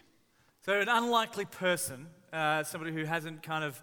[0.62, 3.82] So, an unlikely person, uh, somebody who hasn't kind of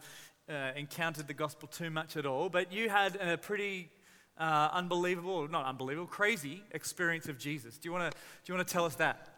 [0.49, 3.91] uh, encountered the gospel too much at all, but you had a pretty
[4.39, 7.79] uh, unbelievable, not unbelievable, crazy experience of Jesus.
[7.79, 9.29] Do you want to do you want to tell us that?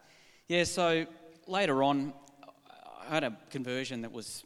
[0.47, 0.63] Yeah.
[0.63, 1.05] So
[1.47, 2.13] later on,
[3.07, 4.43] I had a conversion that was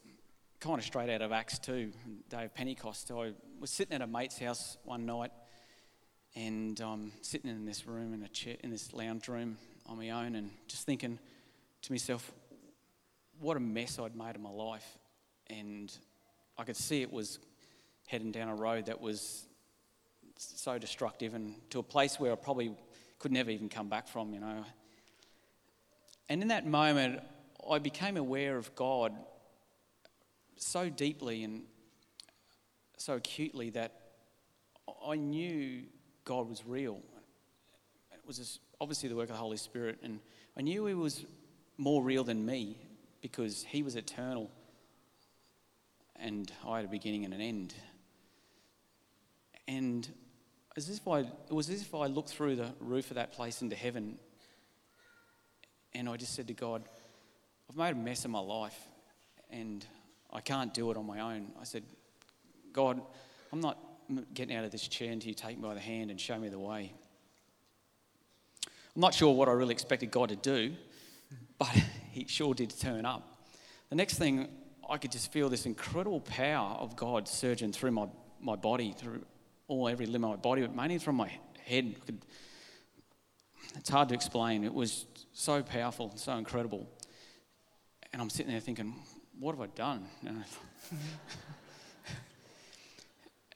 [0.60, 1.92] kind of straight out of Acts 2,
[2.28, 3.10] day of Pentecost.
[3.12, 5.32] I was sitting at a mate's house one night,
[6.36, 10.10] and I'm sitting in this room in a chair, in this lounge room on my
[10.10, 11.18] own, and just thinking
[11.82, 12.32] to myself,
[13.40, 14.98] what a mess I'd made of my life,
[15.48, 15.92] and
[16.58, 17.40] I could see it was
[18.08, 19.46] heading down a road that was
[20.36, 22.74] so destructive and to a place where I probably
[23.18, 24.64] could never even come back from, you know.
[26.30, 27.22] And in that moment,
[27.70, 29.14] I became aware of God
[30.58, 31.64] so deeply and
[32.98, 33.94] so acutely that
[35.06, 35.84] I knew
[36.26, 37.00] God was real.
[38.12, 40.20] It was obviously the work of the Holy Spirit, and
[40.58, 41.26] I knew He was
[41.80, 42.78] more real than me
[43.22, 44.52] because He was eternal
[46.18, 47.74] and I had a beginning and an end.
[49.68, 50.08] And
[50.76, 53.62] as if I, it was as if I looked through the roof of that place
[53.62, 54.20] into heaven
[55.94, 56.84] and I just said to God,
[57.70, 58.78] I've made a mess of my life
[59.50, 59.86] and
[60.32, 61.48] I can't do it on my own.
[61.60, 61.84] I said,
[62.74, 63.02] God,
[63.52, 63.78] I'm not
[64.34, 66.50] getting out of this chair until you take me by the hand and show me
[66.50, 66.94] the way.
[68.96, 70.74] I'm not sure what I really expected God to do,
[71.60, 71.68] but
[72.12, 73.46] he sure did turn up.
[73.90, 74.48] The next thing
[74.90, 78.08] I could just feel this incredible power of God surging through my,
[78.42, 79.24] my body, through
[79.68, 81.32] all every limb of my body, but mainly from my
[81.64, 81.96] head.
[83.76, 84.64] It's hard to explain.
[84.64, 86.90] It was so powerful, so incredible.
[88.12, 88.96] And I'm sitting there thinking,
[89.40, 90.08] what have I done?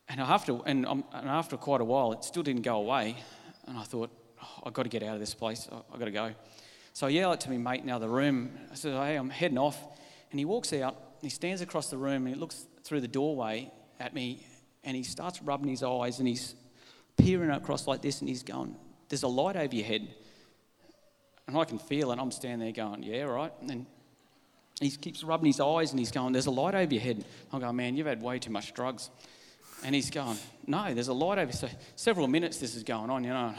[0.08, 3.18] and after, and, and after quite a while, it still didn't go away.
[3.68, 4.12] And I thought,
[4.42, 5.68] oh, I've got to get out of this place.
[5.92, 6.36] I've got to go.
[6.93, 8.51] So I yell it to my mate in the other room.
[8.71, 9.77] I said, hey, I'm heading off.
[10.32, 13.71] And he walks out he stands across the room and he looks through the doorway
[13.99, 14.45] at me
[14.84, 16.53] and he starts rubbing his eyes and he's
[17.15, 18.75] peering across like this and he's going,
[19.08, 20.13] There's a light over your head.
[21.47, 22.19] And I can feel it.
[22.19, 23.53] I'm standing there going, Yeah, right.
[23.62, 23.86] And
[24.82, 27.23] he keeps rubbing his eyes and he's going, There's a light over your head.
[27.53, 29.10] I'm going, Man, you've had way too much drugs.
[29.86, 31.53] And he's going, No, there's a light over.
[31.53, 33.56] So several minutes this is going on, you know.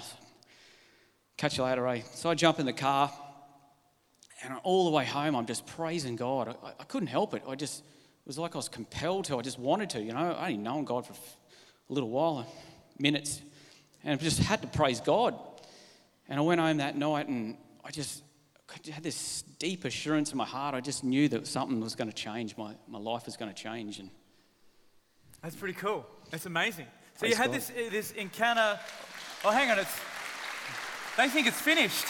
[1.38, 2.02] Catch you later, eh?
[2.12, 3.10] So I jump in the car
[4.44, 6.56] and all the way home, I'm just praising God.
[6.62, 7.42] I, I couldn't help it.
[7.48, 9.38] I just, it was like I was compelled to.
[9.38, 10.32] I just wanted to, you know.
[10.32, 12.46] I only known God for a little while,
[12.98, 13.40] minutes,
[14.02, 15.34] and I just had to praise God.
[16.28, 18.22] And I went home that night and I just
[18.70, 20.74] I had this deep assurance in my heart.
[20.74, 22.56] I just knew that something was going to change.
[22.56, 23.98] My, my life was going to change.
[23.98, 24.10] And
[25.42, 26.06] That's pretty cool.
[26.30, 26.86] That's amazing.
[27.14, 27.54] So Praise you had God.
[27.54, 28.78] this, uh, this encounter.
[29.44, 29.78] Oh, hang on.
[29.78, 29.96] It's,
[31.16, 32.06] don't think it's finished.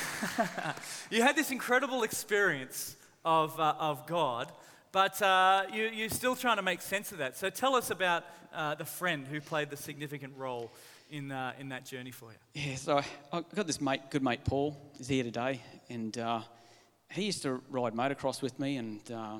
[1.10, 4.50] you had this incredible experience of, uh, of God,
[4.90, 7.36] but uh, you, you're still trying to make sense of that.
[7.36, 8.24] So tell us about
[8.54, 10.70] uh, the friend who played the significant role
[11.10, 12.38] in, uh, in that journey for you.
[12.54, 13.00] yeah, so
[13.32, 15.60] I got this mate, good mate Paul, is here today.
[15.88, 16.40] And uh,
[17.10, 18.76] he used to ride motocross with me.
[18.76, 19.38] And uh,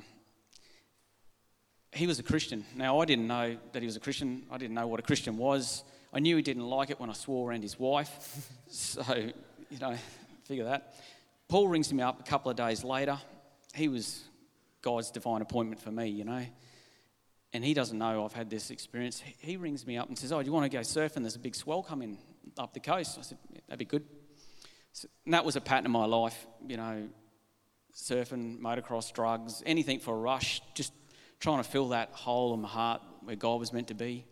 [1.93, 2.65] he was a Christian.
[2.77, 4.43] Now, I didn't know that he was a Christian.
[4.51, 5.83] I didn't know what a Christian was.
[6.13, 8.51] I knew he didn't like it when I swore around his wife.
[8.69, 9.97] so, you know,
[10.45, 10.95] figure that.
[11.49, 13.19] Paul rings me up a couple of days later.
[13.75, 14.23] He was
[14.81, 16.45] God's divine appointment for me, you know.
[17.53, 19.23] And he doesn't know I've had this experience.
[19.39, 21.21] He- rings me up and says, Oh, do you want to go surfing?
[21.21, 22.19] There's a big swell coming
[22.59, 23.19] up the coast.
[23.19, 24.05] I said, yeah, That'd be good.
[24.93, 27.09] So, and that was a pattern of my life, you know,
[27.95, 30.93] surfing, motocross, drugs, anything for a rush, just
[31.41, 34.25] trying to fill that hole in my heart where God was meant to be.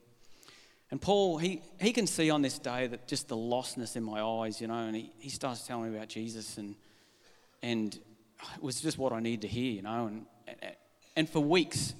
[0.90, 4.20] And Paul, he, he can see on this day that just the lostness in my
[4.20, 6.74] eyes, you know, and he, he starts telling me about Jesus, and,
[7.62, 7.94] and
[8.56, 10.06] it was just what I needed to hear, you know.
[10.06, 10.26] And,
[11.14, 11.94] and for weeks,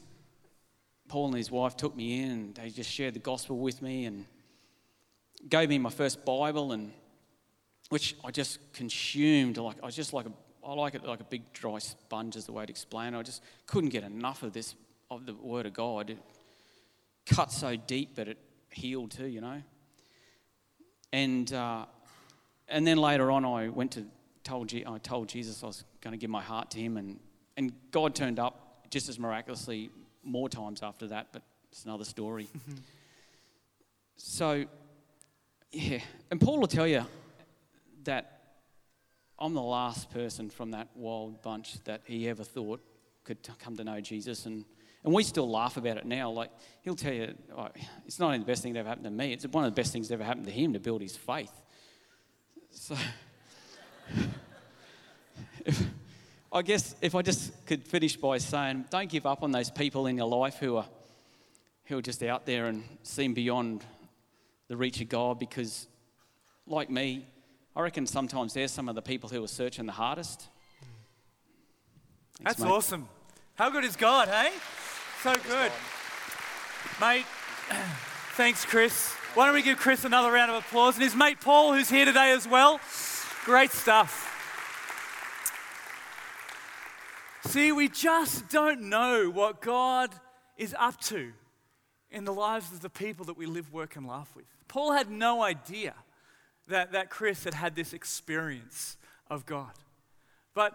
[1.09, 4.07] Paul and his wife took me in, and they just shared the gospel with me
[4.07, 4.27] and
[5.49, 6.93] gave me my first Bible, and
[7.91, 9.57] which I just consumed.
[9.57, 10.33] Like I was just like a,
[10.67, 13.19] I like it like a big dry sponge, is the way to explain it.
[13.19, 14.75] I just couldn't get enough of this
[15.11, 16.11] of the Word of God.
[16.11, 16.19] It
[17.27, 18.39] cut so deep, but it
[18.71, 19.63] healed too, you know.
[21.13, 21.87] And uh,
[22.69, 24.05] and then later on, I went to
[24.45, 27.19] told Je- I told Jesus I was going to give my heart to Him, and
[27.57, 29.91] and God turned up just as miraculously
[30.23, 31.29] more times after that.
[31.33, 32.49] But it's another story.
[34.17, 34.65] so,
[35.73, 37.05] yeah, and Paul will tell you
[38.05, 38.41] that
[39.39, 42.81] I'm the last person from that wild bunch that he ever thought
[43.25, 44.65] could come to know Jesus, and
[45.05, 46.31] and we still laugh about it now.
[46.31, 46.51] Like
[46.83, 47.69] he'll tell you, oh,
[48.07, 49.81] it's not only the best thing that ever happened to me; it's one of the
[49.81, 51.53] best things that ever happened to him to build his faith.
[52.71, 52.97] So,
[55.65, 55.83] if,
[56.53, 60.07] I guess if I just could finish by saying, don't give up on those people
[60.07, 60.87] in your life who are
[61.85, 63.85] who are just out there and seem beyond
[64.69, 65.89] the reach of God, because,
[66.67, 67.27] like me,
[67.75, 70.49] I reckon sometimes they're some of the people who are searching the hardest.
[72.37, 72.71] Thanks, That's mate.
[72.71, 73.09] awesome.
[73.55, 74.51] How good is God, hey?
[75.23, 75.71] So good.
[76.99, 77.27] Mate,
[78.37, 79.13] thanks, Chris.
[79.35, 80.95] Why don't we give Chris another round of applause?
[80.95, 82.81] And his mate Paul, who's here today as well.
[83.45, 84.27] Great stuff.
[87.45, 90.11] See, we just don't know what God
[90.57, 91.33] is up to
[92.11, 94.47] in the lives of the people that we live, work, and laugh with.
[94.69, 95.93] Paul had no idea
[96.69, 98.97] that, that Chris had had this experience
[99.29, 99.73] of God.
[100.55, 100.73] But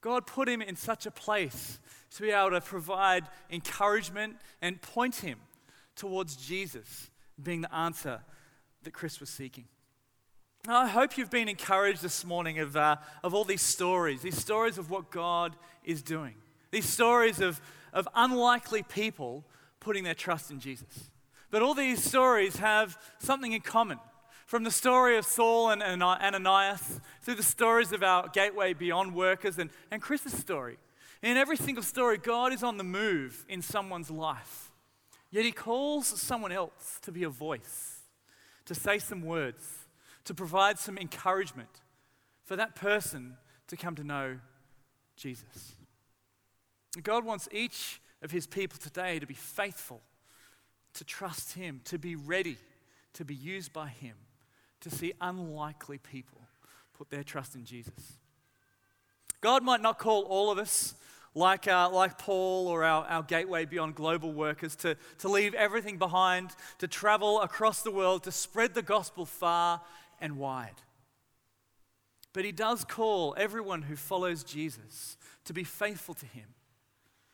[0.00, 1.78] God put him in such a place
[2.16, 5.38] to be able to provide encouragement and point him
[5.96, 7.10] towards Jesus
[7.42, 8.20] being the answer
[8.82, 9.64] that Chris was seeking.
[10.66, 14.38] Now, I hope you've been encouraged this morning of, uh, of all these stories, these
[14.38, 16.34] stories of what God is doing,
[16.70, 17.60] these stories of,
[17.92, 19.44] of unlikely people
[19.80, 21.10] putting their trust in Jesus.
[21.50, 23.98] But all these stories have something in common.
[24.46, 29.14] From the story of Saul and and Ananias, through the stories of our Gateway Beyond
[29.14, 30.78] workers and, and Chris's story.
[31.22, 34.70] In every single story, God is on the move in someone's life.
[35.30, 38.00] Yet he calls someone else to be a voice,
[38.66, 39.64] to say some words,
[40.24, 41.80] to provide some encouragement
[42.44, 43.36] for that person
[43.68, 44.38] to come to know
[45.16, 45.76] Jesus.
[47.02, 50.02] God wants each of his people today to be faithful,
[50.94, 52.58] to trust him, to be ready
[53.14, 54.16] to be used by him,
[54.80, 56.40] to see unlikely people
[56.96, 58.18] put their trust in Jesus.
[59.40, 60.94] God might not call all of us,
[61.34, 65.98] like, uh, like Paul or our, our Gateway Beyond Global workers, to, to leave everything
[65.98, 69.80] behind, to travel across the world, to spread the gospel far
[70.20, 70.82] and wide.
[72.32, 76.48] But He does call everyone who follows Jesus to be faithful to Him,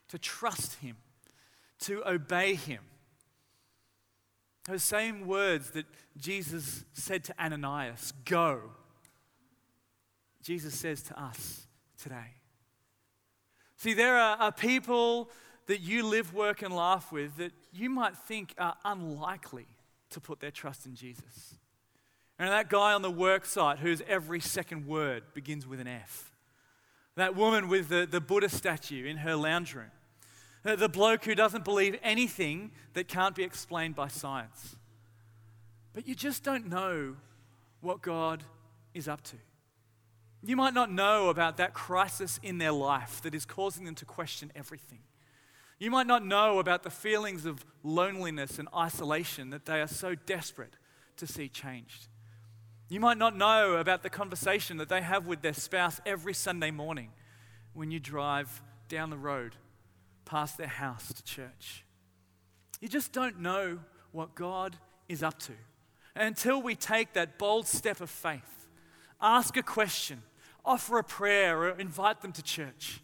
[0.08, 0.96] to trust Him,
[1.80, 2.80] to obey Him.
[4.66, 5.86] Those same words that
[6.16, 8.60] Jesus said to Ananias, go,
[10.42, 11.66] Jesus says to us
[12.00, 12.37] today.
[13.78, 15.30] See, there are, are people
[15.66, 19.66] that you live, work, and laugh with that you might think are unlikely
[20.10, 21.54] to put their trust in Jesus.
[22.38, 26.32] And that guy on the work site whose every second word begins with an F.
[27.16, 29.90] that woman with the, the Buddha statue in her lounge room,
[30.64, 34.76] uh, the bloke who doesn't believe anything that can't be explained by science.
[35.92, 37.16] But you just don't know
[37.80, 38.42] what God
[38.94, 39.36] is up to.
[40.42, 44.04] You might not know about that crisis in their life that is causing them to
[44.04, 45.00] question everything.
[45.78, 50.14] You might not know about the feelings of loneliness and isolation that they are so
[50.14, 50.74] desperate
[51.16, 52.08] to see changed.
[52.88, 56.70] You might not know about the conversation that they have with their spouse every Sunday
[56.70, 57.10] morning
[57.74, 59.56] when you drive down the road
[60.24, 61.84] past their house to church.
[62.80, 63.80] You just don't know
[64.12, 64.76] what God
[65.08, 65.52] is up to.
[66.16, 68.57] until we take that bold step of faith,
[69.20, 70.22] ask a question,
[70.64, 73.00] offer a prayer, or invite them to church.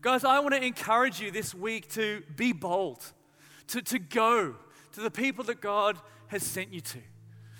[0.00, 3.04] Guys, I want to encourage you this week to be bold,
[3.68, 4.56] to, to go
[4.92, 5.98] to the people that God
[6.28, 6.98] has sent you to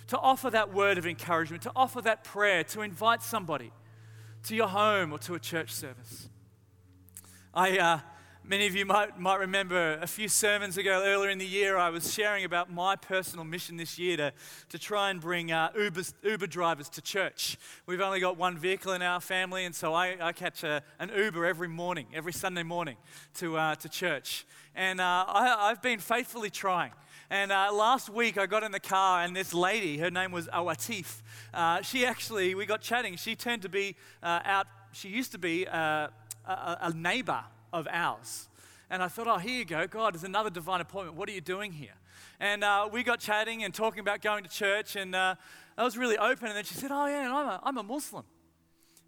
[0.09, 3.71] to offer that word of encouragement, to offer that prayer, to invite somebody
[4.43, 6.29] to your home or to a church service.
[7.53, 8.01] I, uh,
[8.49, 11.91] many of you might, might remember a few sermons ago earlier in the year, I
[11.91, 14.33] was sharing about my personal mission this year to,
[14.71, 17.59] to try and bring uh, Uber drivers to church.
[17.85, 21.11] We've only got one vehicle in our family, and so I, I catch a, an
[21.15, 22.97] Uber every morning, every Sunday morning
[23.35, 24.47] to, uh, to church.
[24.75, 26.93] And uh, I, I've been faithfully trying.
[27.29, 30.49] And uh, last week I got in the car and this lady, her name was
[30.49, 31.21] Awatif,
[31.53, 33.17] uh, she actually, we got chatting.
[33.17, 36.11] She turned to be uh, out, she used to be a,
[36.47, 38.49] a neighbor of ours.
[38.91, 39.87] And I thought, oh, here you go.
[39.87, 41.17] God, there's another divine appointment.
[41.17, 41.95] What are you doing here?
[42.41, 44.97] And uh, we got chatting and talking about going to church.
[44.97, 45.35] And uh,
[45.77, 46.49] I was really open.
[46.49, 48.25] And then she said, oh, yeah, I'm a, I'm a Muslim.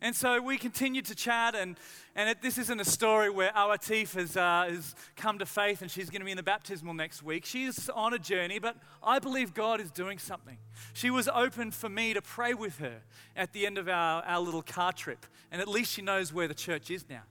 [0.03, 1.77] And so we continued to chat, and,
[2.17, 5.91] and it, this isn't a story where Awatif has, uh, has come to faith and
[5.91, 7.45] she's going to be in the baptismal next week.
[7.45, 10.57] She's on a journey, but I believe God is doing something.
[10.95, 13.03] She was open for me to pray with her
[13.37, 16.49] at the end of our, our little car trip, and at least she knows where
[16.49, 17.23] the church is now.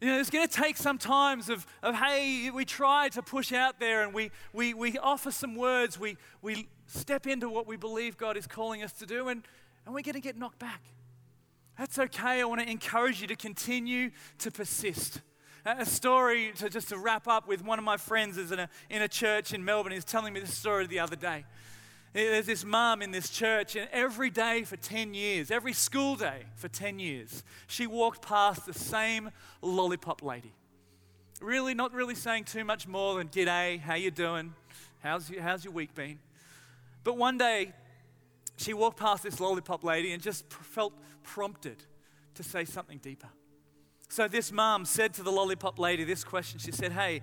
[0.00, 3.52] You know, it's going to take some times of, of hey, we try to push
[3.52, 7.76] out there and we, we, we offer some words, we, we step into what we
[7.76, 9.42] believe God is calling us to do, and,
[9.84, 10.82] and we're going to get knocked back.
[11.76, 12.40] That's okay.
[12.40, 15.20] I want to encourage you to continue to persist.
[15.64, 18.68] A story to just to wrap up with one of my friends is in a,
[18.88, 19.92] in a church in Melbourne.
[19.92, 21.44] He's telling me this story the other day.
[22.12, 26.44] There's this mum in this church, and every day for 10 years, every school day
[26.56, 29.30] for 10 years, she walked past the same
[29.60, 30.54] lollipop lady.
[31.40, 34.54] Really, not really saying too much more than, G'day, how you doing?
[35.00, 36.18] How's, your, how's your week been?
[37.04, 37.72] But one day,
[38.56, 40.92] she walked past this lollipop lady and just felt
[41.22, 41.76] prompted
[42.34, 43.28] to say something deeper.
[44.08, 46.58] So this mom said to the lollipop lady this question.
[46.58, 47.22] She said, Hey,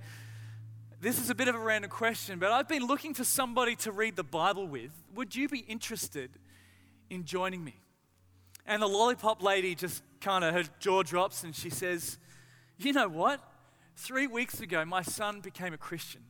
[1.02, 3.92] this is a bit of a random question, but I've been looking for somebody to
[3.92, 4.92] read the Bible with.
[5.14, 6.32] Would you be interested
[7.10, 7.76] in joining me?
[8.66, 12.18] And the lollipop lady just kind of, her jaw drops and she says,
[12.78, 13.40] You know what?
[13.96, 16.22] Three weeks ago, my son became a Christian.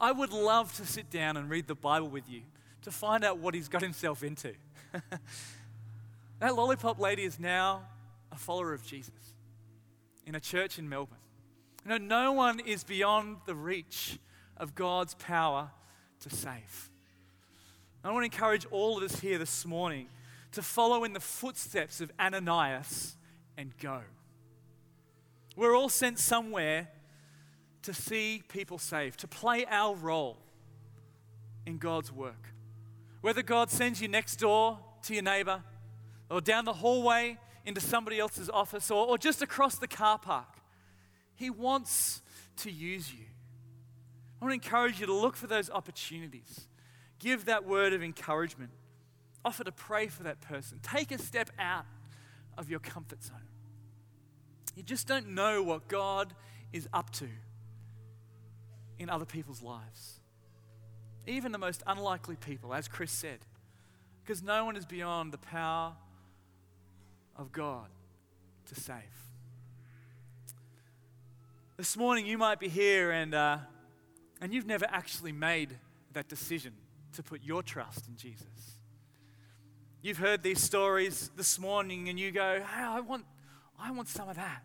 [0.00, 2.42] I would love to sit down and read the Bible with you
[2.82, 4.54] to find out what he's got himself into.
[6.40, 7.82] that lollipop lady is now
[8.30, 9.34] a follower of Jesus
[10.26, 11.18] in a church in Melbourne.
[11.84, 14.18] Know, no one is beyond the reach
[14.56, 15.70] of God's power
[16.20, 16.90] to save.
[18.04, 20.06] I want to encourage all of us here this morning
[20.52, 23.16] to follow in the footsteps of Ananias
[23.56, 24.00] and go.
[25.56, 26.88] We're all sent somewhere
[27.82, 30.38] to see people saved, to play our role
[31.66, 32.54] in God's work.
[33.20, 35.62] Whether God sends you next door to your neighbor,
[36.30, 40.61] or down the hallway into somebody else's office, or, or just across the car park,
[41.42, 42.22] He wants
[42.58, 43.24] to use you.
[44.40, 46.66] I want to encourage you to look for those opportunities.
[47.18, 48.70] Give that word of encouragement.
[49.44, 50.78] Offer to pray for that person.
[50.82, 51.86] Take a step out
[52.56, 53.48] of your comfort zone.
[54.76, 56.34] You just don't know what God
[56.72, 57.28] is up to
[58.98, 60.20] in other people's lives
[61.26, 63.38] even the most unlikely people, as Chris said,
[64.22, 65.92] because no one is beyond the power
[67.36, 67.88] of God
[68.66, 68.96] to save.
[71.82, 73.58] This morning, you might be here and, uh,
[74.40, 75.76] and you've never actually made
[76.12, 76.74] that decision
[77.14, 78.78] to put your trust in Jesus.
[80.00, 83.24] You've heard these stories this morning and you go, hey, I want,
[83.80, 84.62] I want some of that.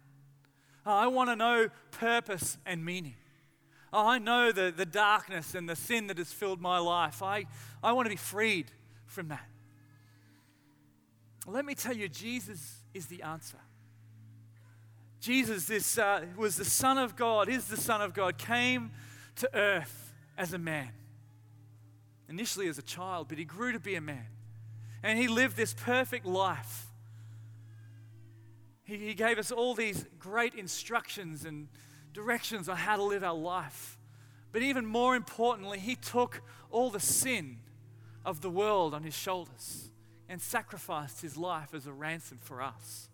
[0.86, 3.16] I want to know purpose and meaning.
[3.92, 7.24] Oh, I know the, the darkness and the sin that has filled my life.
[7.24, 7.46] I,
[7.82, 8.68] I want to be freed
[9.08, 9.48] from that.
[11.48, 13.58] Let me tell you, Jesus is the answer.
[15.28, 18.92] Jesus this, uh, was the Son of God, is the Son of God, came
[19.36, 20.92] to earth as a man.
[22.30, 24.28] Initially as a child, but he grew to be a man.
[25.04, 26.88] And he lived this perfect life.
[28.86, 31.68] He, he gave us all these great instructions and
[32.14, 33.98] directions on how to live our life.
[34.54, 37.58] But even more importantly, He took all the sin
[38.24, 39.90] of the world on His shoulders
[40.30, 43.10] and sacrificed His life as a ransom for us.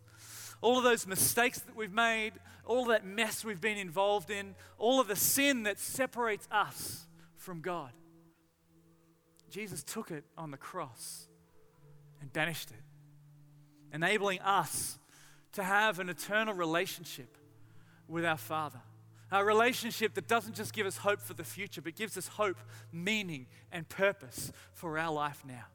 [0.64, 2.32] All of those mistakes that we've made,
[2.64, 7.06] all that mess we've been involved in, all of the sin that separates us
[7.36, 7.90] from God.
[9.50, 11.28] Jesus took it on the cross
[12.22, 12.82] and banished it,
[13.92, 14.98] enabling us
[15.52, 17.36] to have an eternal relationship
[18.08, 18.80] with our Father.
[19.30, 22.56] A relationship that doesn't just give us hope for the future, but gives us hope,
[22.90, 25.66] meaning, and purpose for our life now.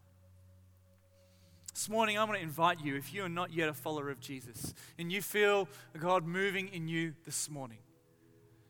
[1.74, 4.20] This morning, I want to invite you, if you are not yet a follower of
[4.20, 5.67] Jesus and you feel
[5.97, 7.80] God moving in you this morning,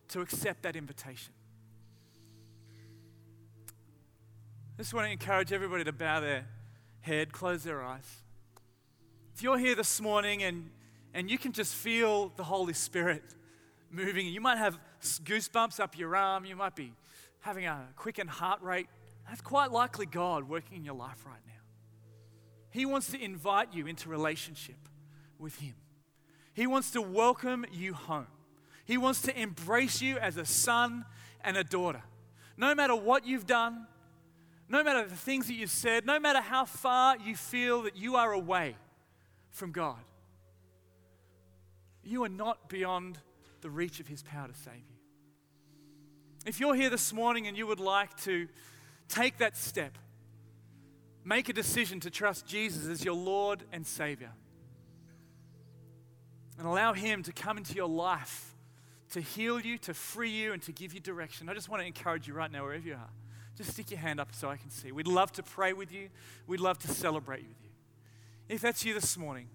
[0.09, 1.33] to accept that invitation.
[4.77, 6.45] I just want to encourage everybody to bow their
[7.01, 8.23] head, close their eyes.
[9.35, 10.69] If you're here this morning and,
[11.13, 13.23] and you can just feel the Holy Spirit
[13.91, 16.93] moving, you might have goosebumps up your arm, you might be
[17.41, 18.87] having a quickened heart rate,
[19.27, 21.58] that's quite likely God working in your life right now.
[22.71, 24.77] He wants to invite you into relationship
[25.37, 25.75] with Him.
[26.53, 28.27] He wants to welcome you home.
[28.85, 31.05] He wants to embrace you as a son
[31.43, 32.03] and a daughter.
[32.57, 33.87] No matter what you've done,
[34.67, 38.15] no matter the things that you've said, no matter how far you feel that you
[38.15, 38.75] are away
[39.49, 39.99] from God,
[42.03, 43.19] you are not beyond
[43.61, 44.95] the reach of His power to save you.
[46.45, 48.47] If you're here this morning and you would like to
[49.07, 49.97] take that step,
[51.29, 54.31] make a decision to trust Jesus as your Lord and Savior,
[56.57, 58.55] and allow Him to come into your life
[59.11, 61.87] to heal you, to free you, and to give you direction, I just want to
[61.87, 63.09] encourage you right now, wherever you are
[63.59, 64.93] just stick your hand up so I can see.
[64.93, 66.07] We'd love to pray with you.
[66.47, 67.69] We'd love to celebrate with you.
[68.47, 69.49] If that's you this morning,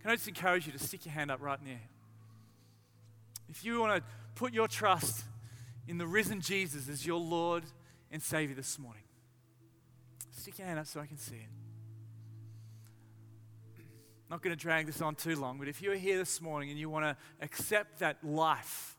[0.00, 1.76] can I just encourage you to stick your hand up right now?
[3.50, 4.02] If you want to
[4.34, 5.24] put your trust
[5.86, 7.64] in the risen Jesus as your Lord
[8.10, 9.02] and Savior this morning,
[10.40, 11.48] stick your hand up so I can see it.
[14.30, 16.78] Not going to drag this on too long, but if you're here this morning and
[16.78, 18.96] you want to accept that life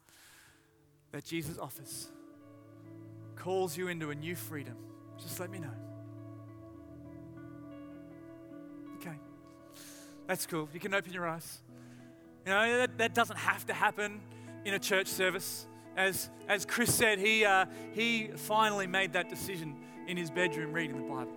[1.11, 2.09] that Jesus offers,
[3.35, 4.75] calls you into a new freedom,
[5.17, 5.71] just let me know.
[8.97, 9.17] Okay.
[10.27, 10.69] That's cool.
[10.73, 11.61] You can open your eyes.
[12.45, 14.21] You know, that, that doesn't have to happen
[14.65, 15.65] in a church service.
[15.95, 19.75] As, as Chris said, he, uh, he finally made that decision
[20.07, 21.33] in his bedroom reading the Bible.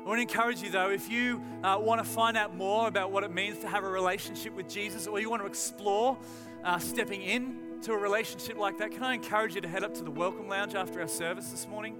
[0.00, 3.12] I want to encourage you, though, if you uh, want to find out more about
[3.12, 6.16] what it means to have a relationship with Jesus or you want to explore
[6.64, 9.94] uh, stepping in to a relationship like that, can I encourage you to head up
[9.94, 11.96] to the Welcome Lounge after our service this morning?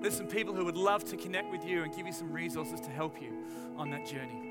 [0.00, 2.80] There's some people who would love to connect with you and give you some resources
[2.80, 3.32] to help you
[3.76, 4.47] on that journey.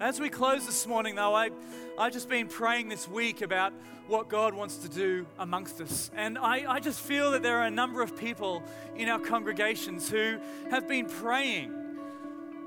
[0.00, 1.50] As we close this morning, though, I,
[1.98, 3.72] I've just been praying this week about
[4.06, 6.10] what God wants to do amongst us.
[6.14, 8.62] And I, I just feel that there are a number of people
[8.96, 10.38] in our congregations who
[10.70, 11.74] have been praying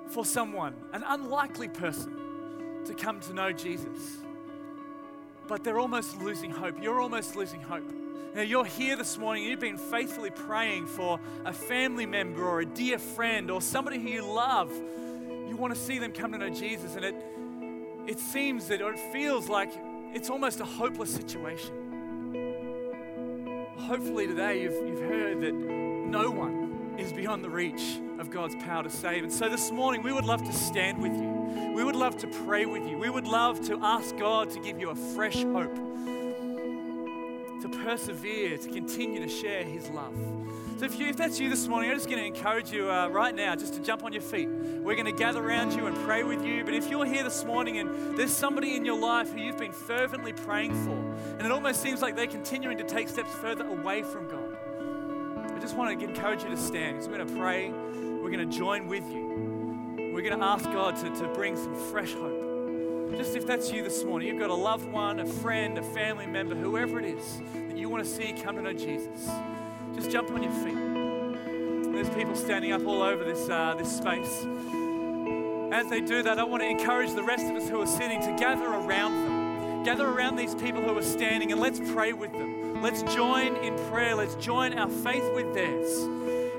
[0.09, 2.17] for someone, an unlikely person,
[2.85, 4.21] to come to know Jesus
[5.51, 6.81] but they're almost losing hope.
[6.81, 7.83] You're almost losing hope.
[8.33, 12.65] Now, you're here this morning you've been faithfully praying for a family member or a
[12.65, 14.71] dear friend or somebody who you love.
[15.51, 17.13] You want to see them come to know Jesus, and it,
[18.07, 19.69] it seems that, or it feels like
[20.13, 21.73] it's almost a hopeless situation.
[23.75, 28.83] Hopefully, today you've, you've heard that no one is beyond the reach of God's power
[28.83, 29.23] to save.
[29.23, 31.73] And so this morning, we would love to stand with you.
[31.75, 32.97] We would love to pray with you.
[32.97, 38.69] We would love to ask God to give you a fresh hope, to persevere, to
[38.69, 40.15] continue to share His love.
[40.81, 43.07] So, if, you, if that's you this morning, I'm just going to encourage you uh,
[43.09, 44.49] right now just to jump on your feet.
[44.49, 46.63] We're going to gather around you and pray with you.
[46.65, 49.73] But if you're here this morning and there's somebody in your life who you've been
[49.73, 50.97] fervently praying for,
[51.37, 55.59] and it almost seems like they're continuing to take steps further away from God, I
[55.59, 56.95] just want to encourage you to stand.
[56.95, 60.11] Because we're going to pray, we're going to join with you.
[60.15, 63.11] We're going to ask God to, to bring some fresh hope.
[63.15, 66.25] Just if that's you this morning, you've got a loved one, a friend, a family
[66.25, 69.29] member, whoever it is that you want to see come to know Jesus,
[69.95, 71.93] just jump on your feet.
[71.93, 74.45] There's people standing up all over this, uh, this space.
[75.71, 78.21] As they do that, I want to encourage the rest of us who are sitting
[78.21, 79.83] to gather around them.
[79.83, 82.81] Gather around these people who are standing and let's pray with them.
[82.81, 84.15] Let's join in prayer.
[84.15, 85.89] Let's join our faith with theirs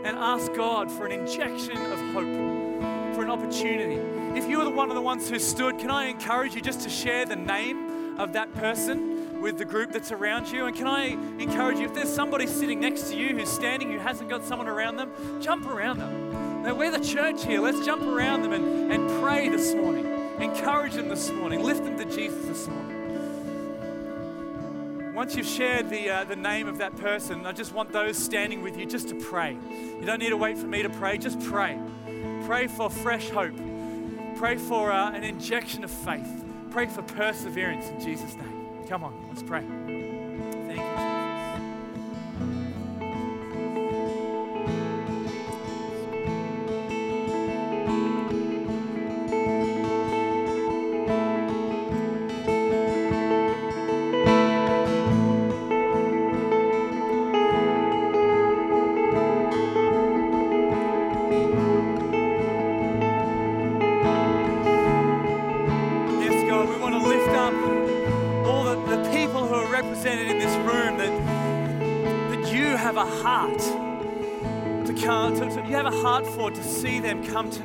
[0.05, 2.53] and ask God for an injection of hope
[3.15, 3.97] for an opportunity.
[4.39, 6.81] If you are the one of the ones who stood, can I encourage you just
[6.81, 10.67] to share the name of that person with the group that's around you?
[10.67, 13.99] And can I encourage you, if there's somebody sitting next to you who's standing who
[13.99, 15.13] hasn't got someone around them,
[15.43, 16.63] jump around them.
[16.63, 17.61] Now, we're the church here.
[17.61, 20.13] Let's jump around them and, and pray this morning
[20.43, 21.63] Encourage them this morning.
[21.63, 22.99] Lift them to Jesus this morning.
[25.15, 28.61] Once you've shared the, uh, the name of that person, I just want those standing
[28.61, 29.57] with you just to pray.
[29.71, 31.79] You don't need to wait for me to pray, just pray.
[32.45, 33.55] Pray for fresh hope.
[34.37, 36.45] Pray for uh, an injection of faith.
[36.71, 38.62] Pray for perseverance in Jesus' name.
[38.89, 39.63] Come on, let's pray.
[40.67, 41.12] Thank you,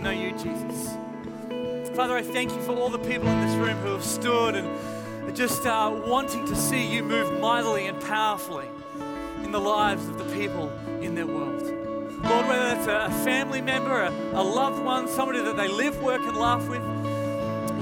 [0.07, 0.95] know you, Jesus.
[1.93, 5.35] Father, I thank you for all the people in this room who have stood and
[5.35, 8.67] just uh, wanting to see you move mightily and powerfully
[9.43, 11.61] in the lives of the people in their world.
[12.23, 16.21] Lord, whether a, a family member, a, a loved one, somebody that they live, work,
[16.21, 16.81] and laugh with,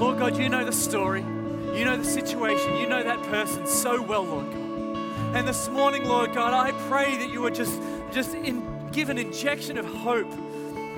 [0.00, 1.20] Lord God, you know the story.
[1.20, 2.76] You know the situation.
[2.78, 5.36] You know that person so well, Lord God.
[5.36, 9.18] And this morning, Lord God, I pray that you would just, just in, give an
[9.18, 10.32] injection of hope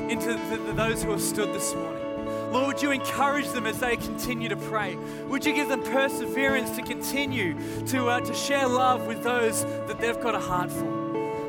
[0.08, 2.04] into the, the- those who have stood this morning.
[2.52, 4.96] Lord, would you encourage them as they continue to pray?
[5.28, 7.54] Would you give them perseverance to continue
[7.88, 10.86] to, uh, to share love with those that they've got a heart for?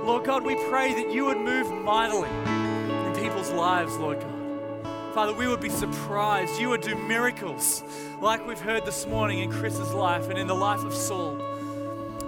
[0.03, 5.13] Lord God, we pray that you would move mightily in people's lives, Lord God.
[5.13, 6.59] Father, we would be surprised.
[6.59, 7.83] You would do miracles
[8.21, 11.37] like we've heard this morning in Chris's life and in the life of Saul.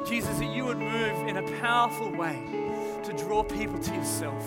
[0.06, 2.42] Jesus, that you would move in a powerful way
[3.04, 4.46] to draw people to yourself.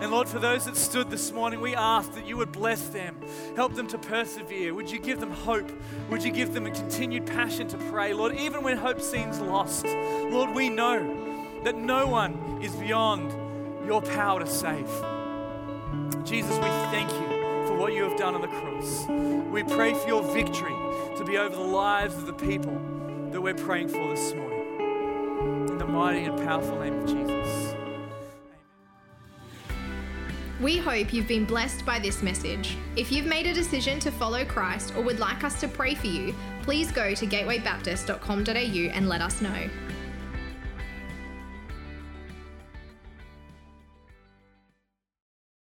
[0.00, 3.16] And Lord, for those that stood this morning, we ask that you would bless them,
[3.54, 4.72] help them to persevere.
[4.72, 5.70] Would you give them hope?
[6.08, 8.14] Would you give them a continued passion to pray?
[8.14, 13.30] Lord, even when hope seems lost, Lord, we know that no one is beyond
[13.86, 14.88] your power to save.
[16.24, 19.06] Jesus, we thank you for what you have done on the cross.
[19.52, 20.74] We pray for your victory
[21.18, 22.80] to be over the lives of the people
[23.32, 25.68] that we're praying for this morning.
[25.68, 27.69] In the mighty and powerful name of Jesus.
[30.60, 32.76] We hope you've been blessed by this message.
[32.94, 36.06] If you've made a decision to follow Christ or would like us to pray for
[36.06, 39.70] you, please go to gatewaybaptist.com.au and let us know.